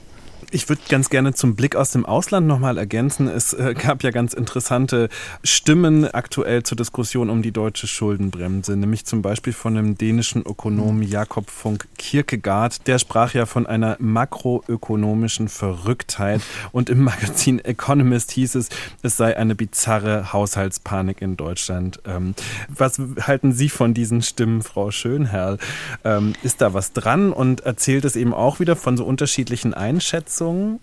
[0.52, 3.28] Ich würde ganz gerne zum Blick aus dem Ausland nochmal ergänzen.
[3.28, 5.08] Es äh, gab ja ganz interessante
[5.44, 11.04] Stimmen aktuell zur Diskussion um die deutsche Schuldenbremse, nämlich zum Beispiel von dem dänischen Ökonomen
[11.04, 12.88] Jakob von Kierkegaard.
[12.88, 16.40] Der sprach ja von einer makroökonomischen Verrücktheit
[16.72, 18.70] und im Magazin Economist hieß es,
[19.02, 22.00] es sei eine bizarre Haushaltspanik in Deutschland.
[22.04, 22.34] Ähm,
[22.68, 25.58] was halten Sie von diesen Stimmen, Frau Schönherr?
[26.02, 30.39] Ähm, ist da was dran und erzählt es eben auch wieder von so unterschiedlichen Einschätzungen?
[30.40, 30.80] Einschätzung?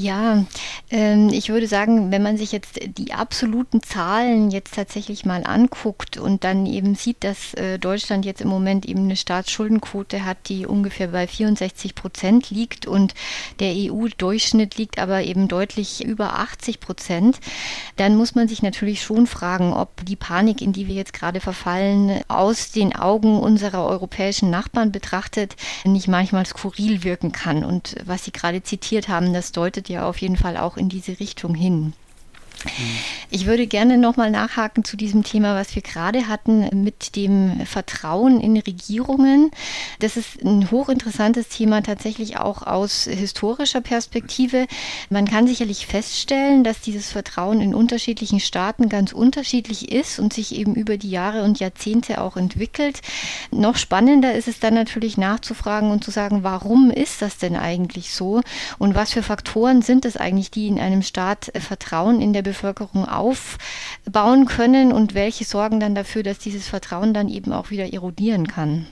[0.00, 0.44] Ja,
[0.92, 6.18] ähm, ich würde sagen, wenn man sich jetzt die absoluten Zahlen jetzt tatsächlich mal anguckt
[6.18, 10.66] und dann eben sieht, dass äh, Deutschland jetzt im Moment eben eine Staatsschuldenquote hat, die
[10.66, 13.14] ungefähr bei 64 Prozent liegt und
[13.58, 17.40] der EU-Durchschnitt liegt aber eben deutlich über 80 Prozent,
[17.96, 21.40] dann muss man sich natürlich schon fragen, ob die Panik, in die wir jetzt gerade
[21.40, 27.64] verfallen, aus den Augen unserer europäischen Nachbarn betrachtet, nicht manchmal skurril wirken kann.
[27.64, 31.20] Und was Sie gerade zitiert haben, das deutet ja auf jeden Fall auch in diese
[31.20, 31.92] Richtung hin.
[33.30, 38.40] Ich würde gerne nochmal nachhaken zu diesem Thema, was wir gerade hatten mit dem Vertrauen
[38.40, 39.50] in Regierungen.
[40.00, 44.66] Das ist ein hochinteressantes Thema tatsächlich auch aus historischer Perspektive.
[45.10, 50.54] Man kann sicherlich feststellen, dass dieses Vertrauen in unterschiedlichen Staaten ganz unterschiedlich ist und sich
[50.54, 53.02] eben über die Jahre und Jahrzehnte auch entwickelt.
[53.50, 58.12] Noch spannender ist es dann natürlich nachzufragen und zu sagen, warum ist das denn eigentlich
[58.12, 58.40] so
[58.78, 63.06] und was für Faktoren sind es eigentlich, die in einem Staat Vertrauen in der Bevölkerung
[63.06, 68.46] aufbauen können und welche sorgen dann dafür, dass dieses Vertrauen dann eben auch wieder erodieren
[68.48, 68.86] kann.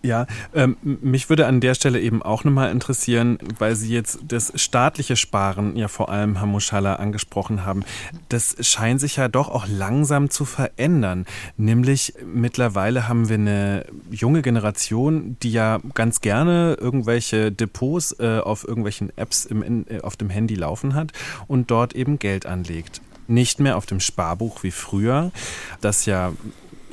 [0.00, 4.52] Ja, ähm, mich würde an der Stelle eben auch nochmal interessieren, weil Sie jetzt das
[4.54, 7.84] staatliche Sparen ja vor allem, Herr Muschalla, angesprochen haben.
[8.28, 11.26] Das scheint sich ja doch auch langsam zu verändern.
[11.56, 18.66] Nämlich mittlerweile haben wir eine junge Generation, die ja ganz gerne irgendwelche Depots äh, auf
[18.66, 21.10] irgendwelchen Apps im, äh, auf dem Handy laufen hat
[21.48, 23.00] und dort eben Geld anlegt.
[23.26, 25.32] Nicht mehr auf dem Sparbuch wie früher,
[25.80, 26.32] das ja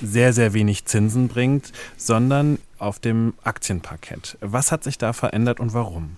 [0.01, 4.37] sehr, sehr wenig Zinsen bringt, sondern auf dem Aktienparkett.
[4.41, 6.17] Was hat sich da verändert und warum?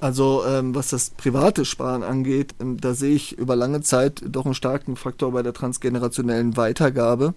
[0.00, 4.46] Also ähm, was das private Sparen angeht, ähm, da sehe ich über lange Zeit doch
[4.46, 7.34] einen starken Faktor bei der transgenerationellen Weitergabe.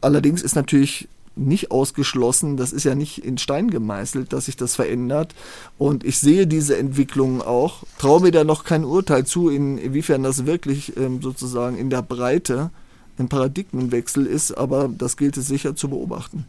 [0.00, 4.74] Allerdings ist natürlich nicht ausgeschlossen, das ist ja nicht in Stein gemeißelt, dass sich das
[4.74, 5.34] verändert.
[5.76, 10.46] Und ich sehe diese Entwicklung auch, traue mir da noch kein Urteil zu, inwiefern das
[10.46, 12.70] wirklich ähm, sozusagen in der Breite
[13.18, 16.46] ein Paradigmenwechsel ist, aber das gilt es sicher zu beobachten.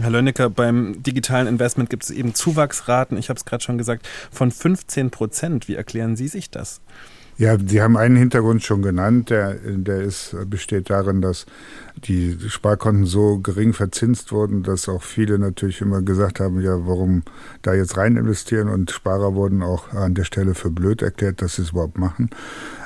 [0.00, 4.08] Herr Lönnecker, beim digitalen Investment gibt es eben Zuwachsraten, ich habe es gerade schon gesagt,
[4.30, 5.68] von 15 Prozent.
[5.68, 6.80] Wie erklären Sie sich das?
[7.38, 11.46] Ja, Sie haben einen Hintergrund schon genannt, der, der ist, besteht darin, dass
[11.96, 17.22] die Sparkonten so gering verzinst wurden, dass auch viele natürlich immer gesagt haben, ja, warum
[17.62, 21.56] da jetzt rein investieren und Sparer wurden auch an der Stelle für blöd erklärt, dass
[21.56, 22.28] sie es überhaupt machen.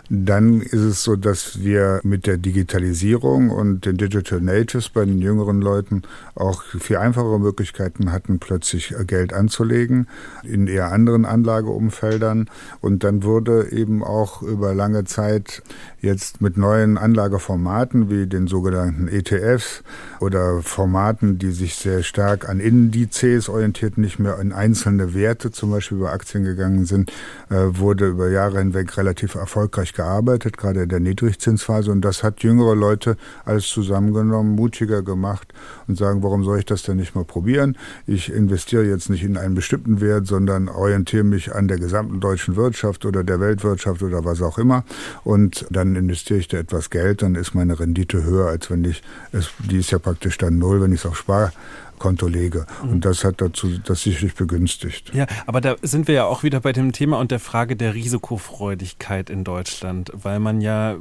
[0.08, 5.18] Dann ist es so, dass wir mit der Digitalisierung und den Digital Natives bei den
[5.18, 6.02] jüngeren Leuten
[6.36, 10.06] auch viel einfachere Möglichkeiten hatten, plötzlich Geld anzulegen
[10.44, 12.48] in eher anderen Anlageumfeldern.
[12.80, 15.62] Und dann wurde eben auch über lange Zeit
[16.00, 19.82] jetzt mit neuen Anlageformaten wie den sogenannten ETFs
[20.20, 25.72] oder Formaten, die sich sehr stark an Indizes orientiert, nicht mehr in einzelne Werte, zum
[25.72, 27.10] Beispiel über Aktien gegangen sind,
[27.50, 31.90] äh, wurde über Jahre hinweg relativ erfolgreich gearbeitet, gerade in der Niedrigzinsphase.
[31.90, 35.52] Und das hat jüngere Leute alles zusammengenommen, mutiger gemacht
[35.88, 37.76] und sagen, warum soll ich das denn nicht mal probieren?
[38.06, 42.56] Ich investiere jetzt nicht in einen bestimmten Wert, sondern orientiere mich an der gesamten deutschen
[42.56, 44.84] Wirtschaft oder der Weltwirtschaft oder was auch immer.
[45.24, 49.02] Und dann investiere ich da etwas Geld, dann ist meine Rendite höher, als wenn ich
[49.32, 51.52] es, die ist ja praktisch dann null, wenn ich es auf Spar
[51.98, 52.66] Konto lege.
[52.82, 52.90] Mhm.
[52.90, 55.12] Und das hat dazu das sicherlich begünstigt.
[55.14, 57.94] Ja, aber da sind wir ja auch wieder bei dem Thema und der Frage der
[57.94, 60.96] Risikofreudigkeit in Deutschland, weil man ja,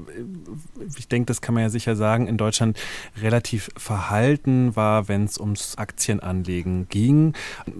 [0.98, 2.78] ich denke, das kann man ja sicher sagen, in Deutschland
[3.22, 7.34] relativ verhalten war, wenn es ums Aktienanlegen ging.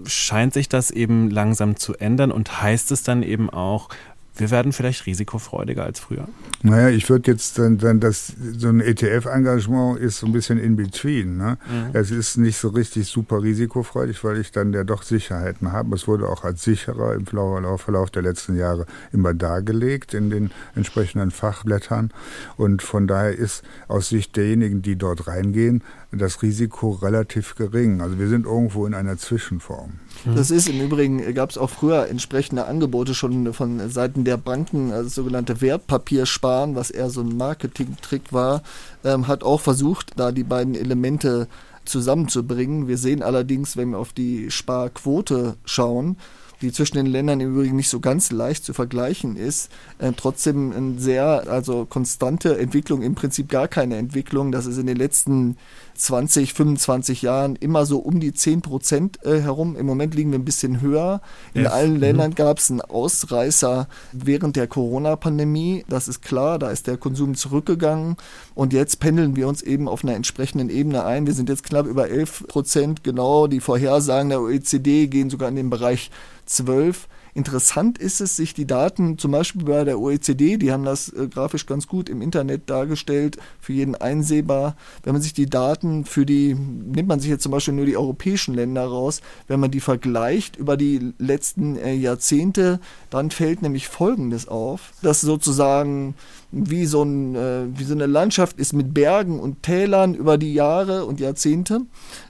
[0.06, 3.88] Scheint sich das eben langsam zu ändern und heißt es dann eben auch,
[4.36, 6.28] wir werden vielleicht risikofreudiger als früher.
[6.62, 10.76] Naja, ich würde jetzt dann, dann das, so ein ETF-Engagement ist so ein bisschen in
[10.76, 11.36] between.
[11.36, 11.58] Ne?
[11.70, 11.90] Mhm.
[11.92, 15.94] Es ist nicht so richtig super risikofreudig, weil ich dann ja doch Sicherheiten habe.
[15.94, 20.50] Es wurde auch als sicherer im Verlauf, Verlauf der letzten Jahre immer dargelegt in den
[20.74, 22.10] entsprechenden Fachblättern.
[22.56, 25.82] Und von daher ist aus Sicht derjenigen, die dort reingehen,
[26.18, 28.00] das Risiko relativ gering.
[28.00, 29.92] Also wir sind irgendwo in einer Zwischenform.
[30.34, 34.92] Das ist im Übrigen, gab es auch früher entsprechende Angebote schon von Seiten der Banken,
[34.92, 38.62] also sogenannte Wertpapiersparen, was eher so ein Marketing-Trick war,
[39.04, 41.48] ähm, hat auch versucht, da die beiden Elemente
[41.84, 42.88] zusammenzubringen.
[42.88, 46.16] Wir sehen allerdings, wenn wir auf die Sparquote schauen,
[46.62, 50.72] die zwischen den Ländern im Übrigen nicht so ganz leicht zu vergleichen ist, äh, trotzdem
[50.72, 54.52] eine sehr, also konstante Entwicklung, im Prinzip gar keine Entwicklung.
[54.52, 55.56] Das ist in den letzten
[55.96, 59.76] 20, 25 Jahren immer so um die 10 Prozent äh, herum.
[59.76, 61.20] Im Moment liegen wir ein bisschen höher.
[61.54, 61.72] In yes.
[61.72, 62.00] allen mhm.
[62.00, 65.84] Ländern gab es einen Ausreißer während der Corona-Pandemie.
[65.88, 68.16] Das ist klar, da ist der Konsum zurückgegangen.
[68.54, 71.26] Und jetzt pendeln wir uns eben auf einer entsprechenden Ebene ein.
[71.26, 73.04] Wir sind jetzt knapp über 11 Prozent.
[73.04, 76.10] Genau, die Vorhersagen der OECD gehen sogar in den Bereich
[76.46, 77.06] 12.
[77.36, 81.28] Interessant ist es, sich die Daten zum Beispiel bei der OECD, die haben das äh,
[81.28, 84.74] grafisch ganz gut im Internet dargestellt, für jeden einsehbar.
[85.02, 87.98] Wenn man sich die Daten für die, nimmt man sich jetzt zum Beispiel nur die
[87.98, 93.86] europäischen Länder raus, wenn man die vergleicht über die letzten äh, Jahrzehnte, dann fällt nämlich
[93.86, 96.14] Folgendes auf, dass sozusagen
[96.52, 100.54] wie so, ein, äh, wie so eine Landschaft ist mit Bergen und Tälern über die
[100.54, 101.82] Jahre und Jahrzehnte.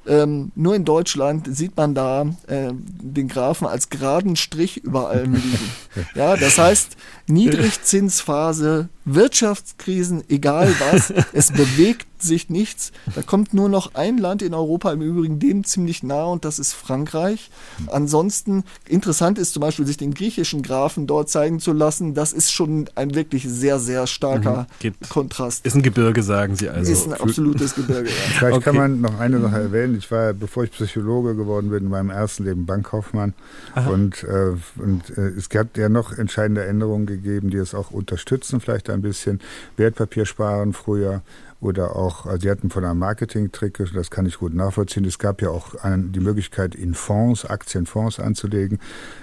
[0.06, 5.34] Ähm, nur in Deutschland sieht man da äh, den Graphen als geraden Strich über allem
[5.34, 5.70] liegen.
[6.14, 12.92] Ja, das heißt, Niedrigzinsphase, Wirtschaftskrisen, egal was, es bewegt sich nichts.
[13.14, 16.58] Da kommt nur noch ein Land in Europa, im Übrigen dem ziemlich nah, und das
[16.58, 17.50] ist Frankreich.
[17.88, 22.14] Ansonsten, interessant ist zum Beispiel, sich den griechischen Graphen dort zeigen zu lassen.
[22.14, 24.94] Das ist schon ein wirklich sehr, sehr starker mhm.
[25.08, 25.66] Kontrast.
[25.66, 26.90] Ist ein Gebirge, sagen Sie also.
[26.90, 28.14] Ist ein absolutes Gebirge, ja.
[28.38, 28.64] Vielleicht okay.
[28.64, 29.96] kann man noch eine Sache erwähnen.
[29.96, 33.34] Ich war, bevor ich Psychologe geworden bin, in meinem ersten Leben Bankkaufmann.
[33.74, 33.90] Aha.
[33.90, 38.60] Und, äh, und äh, es hat ja noch entscheidende Änderungen gegeben, die es auch unterstützen,
[38.60, 39.40] vielleicht ein bisschen.
[39.76, 41.22] Wertpapiersparen früher
[41.66, 45.04] oder auch, also Sie hatten von einem Marketing-Trick, das kann ich gut nachvollziehen.
[45.04, 48.78] Es gab ja auch die Möglichkeit, in Fonds, Aktienfonds anzulegen.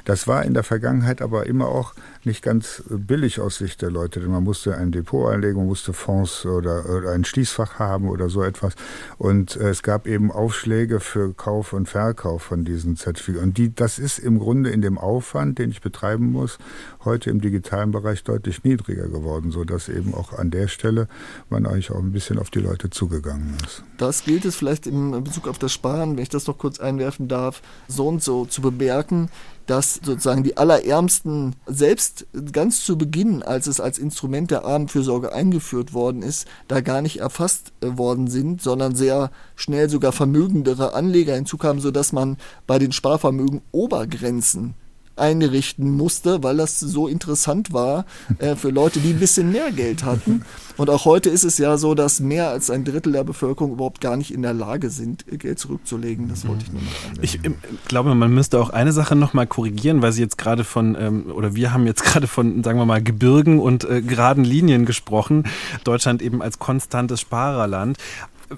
[0.06, 1.94] Das war in der Vergangenheit aber immer auch
[2.26, 5.94] nicht ganz billig aus Sicht der Leute, denn man musste ein Depot einlegen, man musste
[5.94, 8.74] Fonds oder, oder ein Schließfach haben oder so etwas.
[9.18, 13.50] Und äh, es gab eben Aufschläge für Kauf und Verkauf von diesen Zertifikaten.
[13.50, 16.58] Und die, das ist im Grunde in dem Aufwand, den ich betreiben muss,
[17.06, 21.08] heute im digitalen Bereich deutlich niedriger geworden, sodass eben auch an der Stelle
[21.50, 23.84] man eigentlich auch ein bisschen auf die Leute zugegangen ist.
[23.98, 27.28] Das gilt es vielleicht in Bezug auf das Sparen, wenn ich das noch kurz einwerfen
[27.28, 29.30] darf, so und so zu bemerken
[29.66, 35.94] dass sozusagen die Allerärmsten selbst ganz zu Beginn, als es als Instrument der Armenfürsorge eingeführt
[35.94, 41.36] worden ist, da gar nicht erfasst äh, worden sind, sondern sehr schnell sogar vermögendere Anleger
[41.36, 44.76] hinzukamen, sodass man bei den Sparvermögen Obergrenzen
[45.16, 48.06] einrichten musste, weil das so interessant war
[48.40, 50.44] äh, für Leute, die ein bisschen mehr Geld hatten.
[50.76, 54.02] Und auch heute ist es ja so, dass mehr als ein Drittel der Bevölkerung überhaupt
[54.02, 56.30] gar nicht in der Lage sind, Geld zurückzulegen.
[56.30, 56.92] Das wollte ich nur noch.
[57.22, 57.56] Ich ähm,
[57.88, 61.56] glaube, man müsste auch eine Sache nochmal korrigieren, weil Sie jetzt gerade von, ähm, oder
[61.56, 65.44] wir haben jetzt gerade von, sagen wir mal, Gebirgen und äh, geraden Linien gesprochen.
[65.84, 67.98] Deutschland eben als konstantes Sparerland.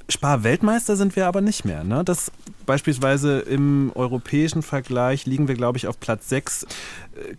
[0.10, 1.84] Sparweltmeister sind wir aber nicht mehr.
[1.84, 2.04] Ne?
[2.04, 2.32] Das
[2.66, 6.66] beispielsweise im europäischen Vergleich liegen wir, glaube ich, auf Platz 6.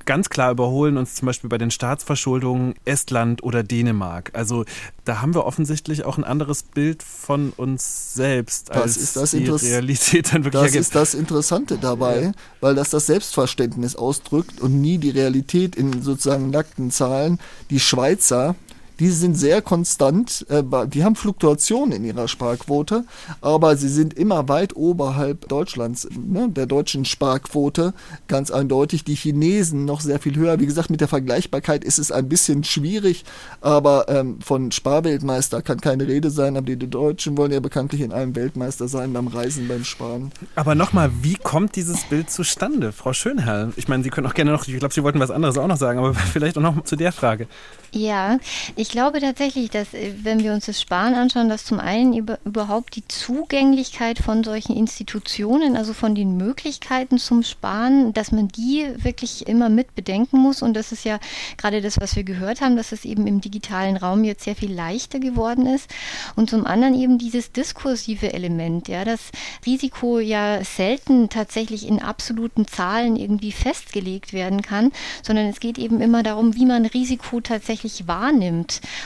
[0.04, 4.30] Ganz klar überholen uns zum Beispiel bei den Staatsverschuldungen Estland oder Dänemark.
[4.32, 4.64] Also
[5.04, 9.30] da haben wir offensichtlich auch ein anderes Bild von uns selbst das als ist das
[9.32, 10.80] die Realität dann wirklich Das ergibt.
[10.80, 12.32] ist das Interessante dabei, ja.
[12.61, 17.38] weil das das Selbstverständnis ausdrückt und nie die Realität in sozusagen nackten Zahlen.
[17.68, 18.54] Die Schweizer
[18.99, 23.05] die sind sehr konstant, äh, die haben Fluktuationen in ihrer Sparquote,
[23.40, 27.94] aber sie sind immer weit oberhalb Deutschlands, ne, der deutschen Sparquote,
[28.28, 29.05] ganz eindeutig.
[29.05, 30.61] Die Chinesen noch sehr viel höher.
[30.61, 33.24] Wie gesagt, mit der Vergleichbarkeit ist es ein bisschen schwierig,
[33.61, 38.12] aber ähm, von Sparweltmeister kann keine Rede sein, aber die Deutschen wollen ja bekanntlich in
[38.12, 40.32] allem Weltmeister sein beim Reisen, beim Sparen.
[40.55, 43.72] Aber nochmal, wie kommt dieses Bild zustande, Frau Schönherr?
[43.76, 45.76] Ich meine, Sie können auch gerne noch, ich glaube, Sie wollten was anderes auch noch
[45.76, 47.47] sagen, aber vielleicht auch noch zu der Frage.
[47.92, 48.38] Ja,
[48.74, 52.39] ich glaube tatsächlich, dass äh, wenn wir uns das Sparen anschauen, dass zum einen über,
[52.45, 58.87] überhaupt die Zugänglichkeit von solchen Institutionen, also von den Möglichkeiten zum Sparen, dass man die
[58.97, 60.62] wirklich immer mit bedenken muss.
[60.62, 61.18] Und das ist ja
[61.57, 64.72] gerade das, was wir gehört haben, dass es eben im digitalen Raum jetzt sehr viel
[64.72, 65.89] leichter geworden ist.
[66.34, 69.30] Und zum anderen eben dieses diskursive Element, ja, das
[69.64, 76.01] Risiko ja selten tatsächlich in absoluten Zahlen irgendwie festgelegt werden kann, sondern es geht eben
[76.01, 78.07] immer darum, wie man Risiko tatsächlich tatsächlich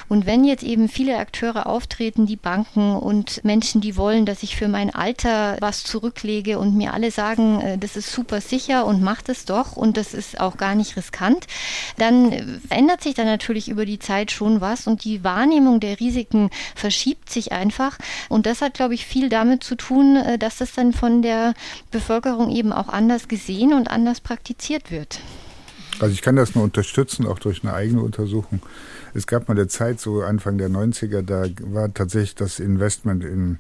[0.09, 4.57] Und wenn jetzt eben viele Akteure auftreten, die Banken und Menschen, die wollen, dass ich
[4.57, 9.03] für mein Alter was zurücklege und mir alle sagen, äh, das ist super sicher und
[9.03, 11.47] macht es doch und das ist auch gar nicht riskant,
[11.97, 16.51] dann ändert sich da natürlich über die Zeit schon was und die Wahrnehmung der Risiken
[16.75, 17.99] verschiebt sich einfach.
[18.29, 21.55] Und das hat, glaube ich, viel damit zu tun, äh, dass das dann von der
[21.91, 25.21] Bevölkerung eben auch anders gesehen und anders praktiziert wird.
[26.01, 28.63] Also ich kann das nur unterstützen, auch durch eine eigene Untersuchung.
[29.15, 33.59] Es gab mal eine Zeit, so Anfang der 90er, da war tatsächlich das Investment in,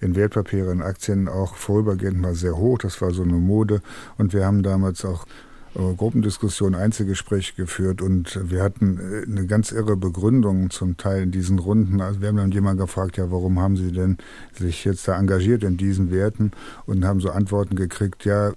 [0.00, 2.78] in Wertpapiere, in Aktien auch vorübergehend mal sehr hoch.
[2.78, 3.80] Das war so eine Mode.
[4.18, 5.26] Und wir haben damals auch
[5.74, 11.30] äh, Gruppendiskussion, Einzelgespräche geführt und wir hatten äh, eine ganz irre Begründung zum Teil in
[11.30, 12.00] diesen Runden.
[12.00, 14.18] Also wir haben dann jemanden gefragt, ja, warum haben Sie denn
[14.52, 16.50] sich jetzt da engagiert in diesen Werten
[16.86, 18.52] und haben so Antworten gekriegt, ja,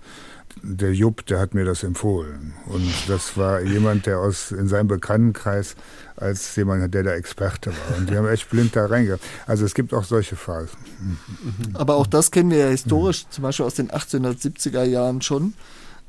[0.62, 2.54] der Jupp, der hat mir das empfohlen.
[2.68, 5.76] Und das war jemand, der aus in seinem Bekanntenkreis
[6.16, 7.98] als jemand, der der Experte war.
[7.98, 9.24] Und die haben echt blind da reingegangen.
[9.48, 10.78] Also es gibt auch solche Phasen.
[11.74, 15.54] Aber auch das kennen wir ja historisch, zum Beispiel aus den 1870er Jahren schon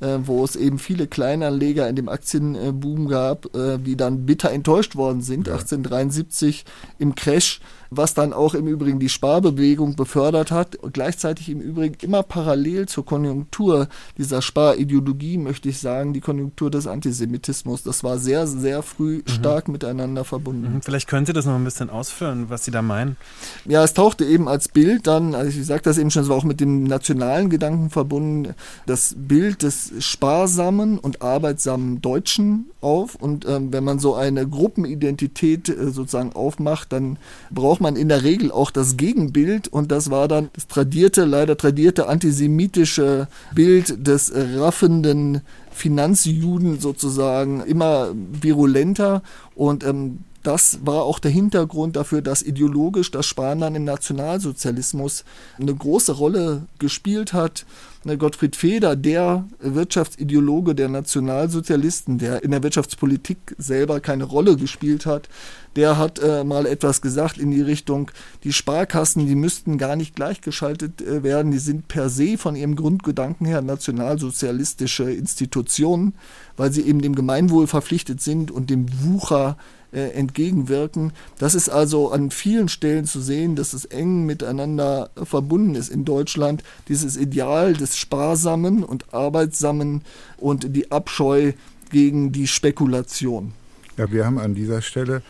[0.00, 4.96] äh, wo es eben viele Kleinanleger in dem Aktienboom gab, äh, die dann bitter enttäuscht
[4.96, 5.54] worden sind, ja.
[5.54, 6.64] 1873
[6.98, 7.60] im Crash
[7.96, 10.76] was dann auch im Übrigen die Sparbewegung befördert hat.
[10.76, 13.88] Und gleichzeitig im Übrigen immer parallel zur Konjunktur
[14.18, 17.82] dieser Sparideologie, möchte ich sagen, die Konjunktur des Antisemitismus.
[17.82, 19.28] Das war sehr, sehr früh mhm.
[19.28, 20.74] stark miteinander verbunden.
[20.74, 20.82] Mhm.
[20.82, 23.16] Vielleicht können Sie das noch ein bisschen ausführen, was Sie da meinen.
[23.64, 26.36] Ja, es tauchte eben als Bild dann, also ich sagte das eben schon, es war
[26.36, 28.54] auch mit dem nationalen Gedanken verbunden,
[28.86, 33.14] das Bild des sparsamen und arbeitsamen Deutschen auf.
[33.16, 37.18] Und ähm, wenn man so eine Gruppenidentität äh, sozusagen aufmacht, dann
[37.50, 39.68] braucht man in der Regel auch das Gegenbild.
[39.68, 48.10] Und das war dann das tradierte, leider tradierte antisemitische Bild des raffenden Finanzjuden sozusagen immer
[48.14, 49.22] virulenter.
[49.54, 55.24] Und ähm, das war auch der Hintergrund dafür, dass ideologisch das Sparen dann im Nationalsozialismus
[55.58, 57.64] eine große Rolle gespielt hat.
[58.04, 65.06] Ne, Gottfried Feder, der Wirtschaftsideologe der Nationalsozialisten, der in der Wirtschaftspolitik selber keine Rolle gespielt
[65.06, 65.30] hat,
[65.76, 68.10] der hat äh, mal etwas gesagt in die Richtung,
[68.44, 72.76] die Sparkassen, die müssten gar nicht gleichgeschaltet äh, werden, die sind per se von ihrem
[72.76, 76.14] Grundgedanken her nationalsozialistische Institutionen,
[76.58, 79.56] weil sie eben dem Gemeinwohl verpflichtet sind und dem Wucher
[79.94, 81.12] äh, entgegenwirken.
[81.38, 86.04] Das ist also an vielen Stellen zu sehen, dass es eng miteinander verbunden ist in
[86.04, 86.62] Deutschland.
[86.88, 90.02] Dieses Ideal des Sparsamen und Arbeitsamen
[90.36, 91.52] und die Abscheu
[91.90, 93.52] gegen die Spekulation.
[93.96, 95.22] Ja, wir haben an dieser Stelle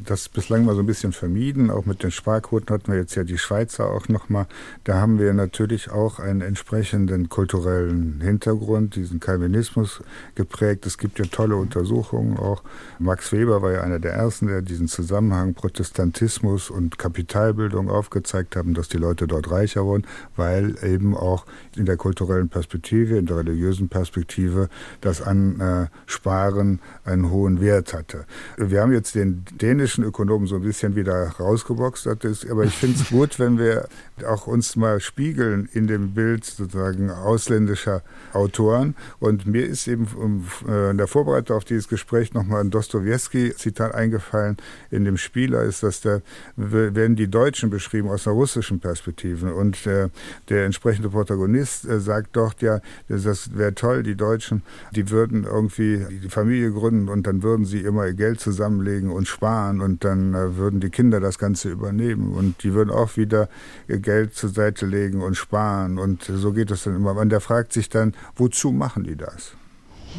[0.00, 1.70] das bislang mal so ein bisschen vermieden.
[1.70, 4.46] Auch mit den Sparquoten hatten wir jetzt ja die Schweizer auch nochmal.
[4.84, 10.00] Da haben wir natürlich auch einen entsprechenden kulturellen Hintergrund, diesen Calvinismus
[10.34, 10.86] geprägt.
[10.86, 12.62] Es gibt ja tolle Untersuchungen auch.
[12.98, 18.74] Max Weber war ja einer der ersten, der diesen Zusammenhang Protestantismus und Kapitalbildung aufgezeigt haben,
[18.74, 21.44] dass die Leute dort reicher wurden, weil eben auch
[21.76, 24.68] in der kulturellen Perspektive, in der religiösen Perspektive
[25.00, 28.26] das Ansparen einen hohen Wert hatte.
[28.56, 33.08] Wir haben jetzt den dänischen Ökonomen so ein bisschen wieder rausgeboxt, aber ich finde es
[33.10, 33.88] gut, wenn wir
[34.26, 38.94] auch uns mal spiegeln in dem Bild sozusagen ausländischer Autoren.
[39.20, 44.56] Und mir ist eben äh, in der Vorbereitung auf dieses Gespräch nochmal ein Dostoevsky-Zitat eingefallen.
[44.90, 46.20] In dem Spieler ist das, da
[46.56, 49.54] werden die Deutschen beschrieben aus einer russischen Perspektive.
[49.54, 50.10] Und der,
[50.48, 54.62] der entsprechende Protagonist äh, sagt dort ja, das wäre toll, die Deutschen,
[54.94, 59.77] die würden irgendwie die Familie gründen und dann würden sie immer Geld zusammenlegen und sparen
[59.80, 63.48] und dann äh, würden die Kinder das Ganze übernehmen und die würden auch wieder
[63.88, 67.16] Geld zur Seite legen und sparen und so geht es dann immer.
[67.16, 69.52] Und der fragt sich dann, wozu machen die das?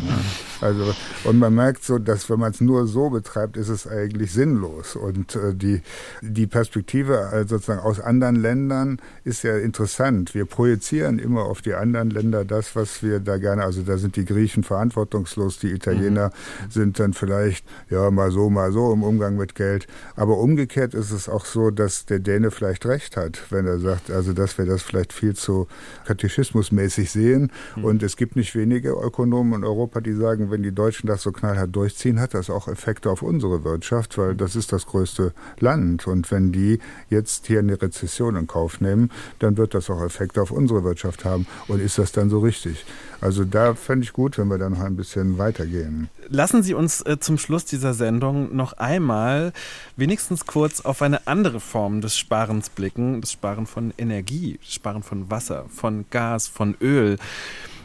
[0.07, 0.17] Ja.
[0.61, 4.33] Also, und man merkt so, dass wenn man es nur so betreibt, ist es eigentlich
[4.33, 4.95] sinnlos.
[4.95, 5.81] Und äh, die,
[6.21, 10.33] die Perspektive also sozusagen aus anderen Ländern ist ja interessant.
[10.35, 14.15] Wir projizieren immer auf die anderen Länder das, was wir da gerne, also da sind
[14.15, 16.71] die Griechen verantwortungslos, die Italiener mhm.
[16.71, 19.87] sind dann vielleicht, ja, mal so, mal so im Umgang mit Geld.
[20.15, 24.11] Aber umgekehrt ist es auch so, dass der Däne vielleicht recht hat, wenn er sagt,
[24.11, 25.67] also dass wir das vielleicht viel zu
[26.05, 27.51] katechismusmäßig sehen.
[27.75, 27.85] Mhm.
[27.85, 31.31] Und es gibt nicht wenige Ökonomen in Europa, die sagen, wenn die Deutschen das so
[31.31, 36.05] knallhart durchziehen, hat das auch Effekte auf unsere Wirtschaft, weil das ist das größte Land.
[36.05, 39.09] Und wenn die jetzt hier eine Rezession in Kauf nehmen,
[39.39, 41.47] dann wird das auch Effekte auf unsere Wirtschaft haben.
[41.69, 42.85] Und ist das dann so richtig?
[43.21, 46.09] Also da fände ich gut, wenn wir dann noch ein bisschen weitergehen.
[46.29, 49.51] Lassen Sie uns äh, zum Schluss dieser Sendung noch einmal
[49.97, 55.29] wenigstens kurz auf eine andere Form des Sparens blicken, das Sparen von Energie, Sparen von
[55.29, 57.17] Wasser, von Gas, von Öl.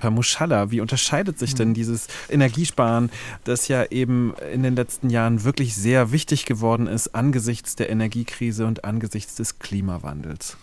[0.01, 1.75] Herr Muschalla, wie unterscheidet sich denn mhm.
[1.75, 3.11] dieses Energiesparen,
[3.45, 8.67] das ja eben in den letzten Jahren wirklich sehr wichtig geworden ist angesichts der Energiekrise
[8.67, 10.59] und angesichts des Klimawandels?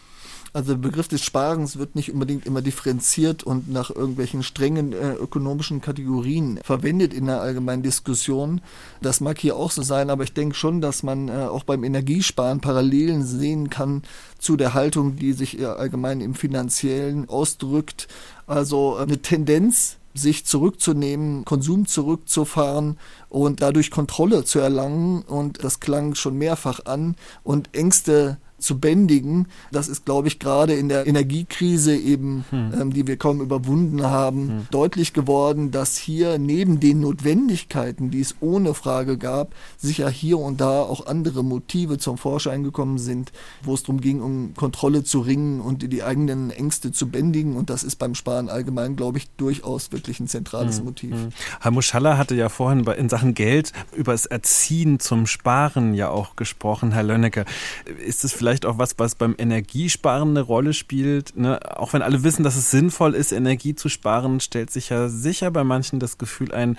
[0.54, 5.14] Also der Begriff des Sparens wird nicht unbedingt immer differenziert und nach irgendwelchen strengen äh,
[5.14, 8.60] ökonomischen Kategorien verwendet in der allgemeinen Diskussion.
[9.02, 11.86] Das mag hier auch so sein, aber ich denke schon, dass man äh, auch beim
[11.86, 14.04] Energiesparen Parallelen sehen kann
[14.40, 18.10] zu der Haltung, die sich äh, allgemein im finanziellen ausdrückt.
[18.46, 22.98] Also äh, eine Tendenz, sich zurückzunehmen, Konsum zurückzufahren
[23.30, 25.22] und dadurch Kontrolle zu erlangen.
[25.22, 29.48] Und das klang schon mehrfach an und Ängste zu bändigen.
[29.72, 32.74] Das ist, glaube ich, gerade in der Energiekrise eben, hm.
[32.80, 34.68] ähm, die wir kaum überwunden haben, hm.
[34.72, 40.62] deutlich geworden, dass hier neben den Notwendigkeiten, die es ohne Frage gab, sicher hier und
[40.62, 43.32] da auch andere Motive zum Vorschein gekommen sind,
[43.64, 47.56] wo es darum ging, um Kontrolle zu ringen und die eigenen Ängste zu bändigen.
[47.56, 50.86] Und das ist beim Sparen allgemein, glaube ich, durchaus wirklich ein zentrales hm.
[50.86, 51.12] Motiv.
[51.12, 51.30] Hm.
[51.60, 56.36] Herr Muschalla hatte ja vorhin in Sachen Geld über das Erziehen zum Sparen ja auch
[56.36, 56.92] gesprochen.
[56.92, 57.46] Herr Lönnecker,
[58.06, 61.38] ist es vielleicht vielleicht auch was, was beim Energiesparen eine Rolle spielt.
[61.38, 61.58] Ne?
[61.78, 65.52] Auch wenn alle wissen, dass es sinnvoll ist, Energie zu sparen, stellt sich ja sicher
[65.52, 66.78] bei manchen das Gefühl ein,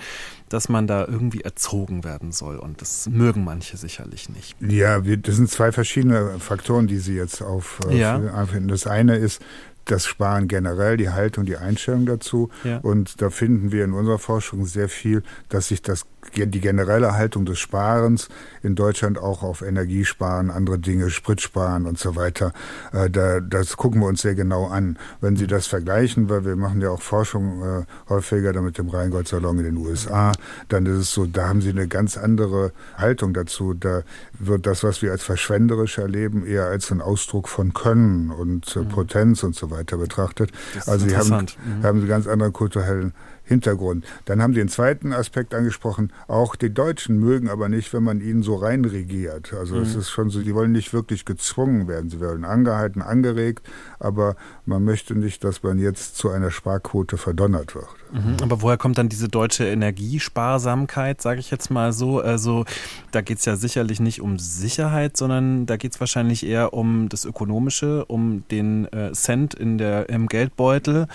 [0.49, 2.57] dass man da irgendwie erzogen werden soll.
[2.57, 4.55] Und das mögen manche sicherlich nicht.
[4.61, 8.19] Ja, das sind zwei verschiedene Faktoren, die Sie jetzt auf, äh, ja.
[8.67, 9.41] Das eine ist,
[9.85, 12.49] das Sparen generell, die Haltung, die Einstellung dazu.
[12.63, 12.77] Ja.
[12.77, 16.05] Und da finden wir in unserer Forschung sehr viel, dass sich das
[16.35, 18.29] die generelle Haltung des Sparens
[18.61, 22.53] in Deutschland auch auf Energiesparen, andere Dinge, Spritsparen und so weiter.
[22.91, 24.97] Äh, da, das gucken wir uns sehr genau an.
[25.21, 29.59] Wenn Sie das vergleichen, weil wir machen ja auch Forschung äh, häufiger mit dem Rheingold-Salon
[29.59, 30.31] in den USA,
[30.69, 33.73] dann ist es so, da haben Sie eine ganz andere Haltung dazu.
[33.73, 34.03] Da
[34.39, 38.79] wird das, was wir als verschwenderisch erleben, eher als ein Ausdruck von Können und äh,
[38.79, 38.89] mhm.
[38.89, 40.51] Potenz und so weiter betrachtet.
[40.85, 41.83] Also Sie haben, mhm.
[41.83, 43.13] haben Sie ganz anderen kulturellen
[43.45, 44.05] Hintergrund.
[44.25, 46.13] Dann haben Sie den zweiten Aspekt angesprochen.
[46.27, 49.53] Auch die Deutschen mögen aber nicht, wenn man ihnen so reinregiert.
[49.53, 49.81] Also mhm.
[49.81, 52.09] es ist schon so, die wollen nicht wirklich gezwungen werden.
[52.09, 53.67] Sie werden angehalten, angeregt,
[53.99, 54.35] aber
[54.65, 57.87] man möchte nicht, dass man jetzt zu einer Sparquote verdonnert wird.
[58.13, 58.37] Mhm.
[58.41, 62.19] Aber woher kommt dann diese deutsche Energiesparsamkeit, sage ich jetzt mal so?
[62.19, 62.63] Also
[63.11, 67.09] da geht es ja sicherlich nicht um Sicherheit, sondern da geht es wahrscheinlich eher um
[67.09, 71.07] das Ökonomische, um den äh, Cent in der, im Geldbeutel.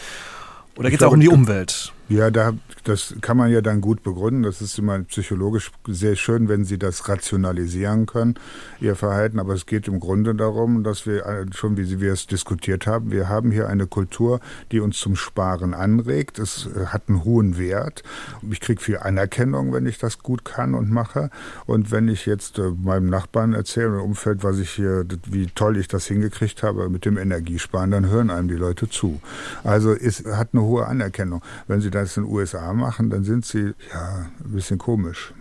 [0.78, 1.92] Oder geht es auch um die Umwelt?
[2.08, 2.52] Ja, da,
[2.84, 4.42] das kann man ja dann gut begründen.
[4.42, 8.34] Das ist immer psychologisch sehr schön, wenn Sie das rationalisieren können,
[8.80, 9.38] Ihr Verhalten.
[9.38, 13.10] Aber es geht im Grunde darum, dass wir äh, schon, wie wir es diskutiert haben,
[13.10, 14.40] wir haben hier eine Kultur,
[14.72, 16.38] die uns zum Sparen anregt.
[16.38, 18.02] Es äh, hat einen hohen Wert.
[18.50, 21.30] Ich kriege viel Anerkennung, wenn ich das gut kann und mache.
[21.66, 25.76] Und wenn ich jetzt äh, meinem Nachbarn erzähle, im Umfeld, was ich hier, wie toll
[25.76, 29.20] ich das hingekriegt habe mit dem Energiesparen, dann hören einem die Leute zu.
[29.64, 31.42] Also es hat eine hohe Anerkennung.
[31.66, 35.32] Wenn Sie das in den USA machen, dann sind sie ja ein bisschen komisch.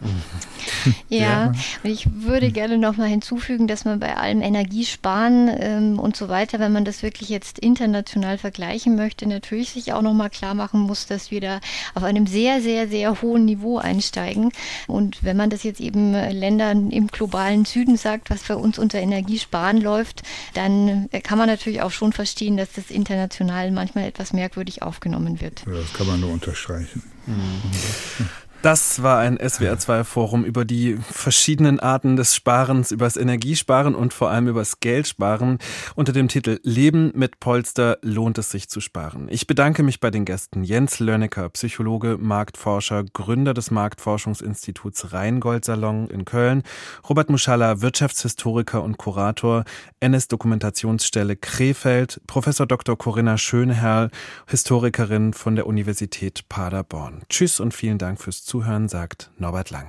[1.08, 5.98] Ja, ja, und ich würde gerne noch mal hinzufügen, dass man bei allem Energiesparen ähm,
[5.98, 10.14] und so weiter, wenn man das wirklich jetzt international vergleichen möchte, natürlich sich auch noch
[10.14, 11.60] mal klar machen muss, dass wir da
[11.94, 14.52] auf einem sehr, sehr, sehr hohen Niveau einsteigen.
[14.86, 18.98] Und wenn man das jetzt eben Ländern im globalen Süden sagt, was für uns unter
[18.98, 20.22] Energiesparen läuft,
[20.54, 25.64] dann kann man natürlich auch schon verstehen, dass das international manchmal etwas merkwürdig aufgenommen wird.
[25.66, 27.02] Ja, das kann man nur unterstreichen.
[27.26, 28.28] Mhm.
[28.62, 34.30] Das war ein SWR2-Forum über die verschiedenen Arten des Sparens, über das Energiesparen und vor
[34.30, 35.58] allem über das Geldsparen
[35.94, 39.28] unter dem Titel Leben mit Polster lohnt es sich zu sparen.
[39.30, 46.08] Ich bedanke mich bei den Gästen Jens Lönnecker, Psychologe, Marktforscher, Gründer des Marktforschungsinstituts Rheingold Salon
[46.08, 46.62] in Köln,
[47.08, 49.64] Robert Muschalla, Wirtschaftshistoriker und Kurator,
[50.00, 52.96] NS-Dokumentationsstelle Krefeld, Professor Dr.
[52.96, 54.10] Corinna Schönherr,
[54.48, 57.22] Historikerin von der Universität Paderborn.
[57.28, 59.84] Tschüss und vielen Dank fürs Zuhören, sagt Norbert Lang.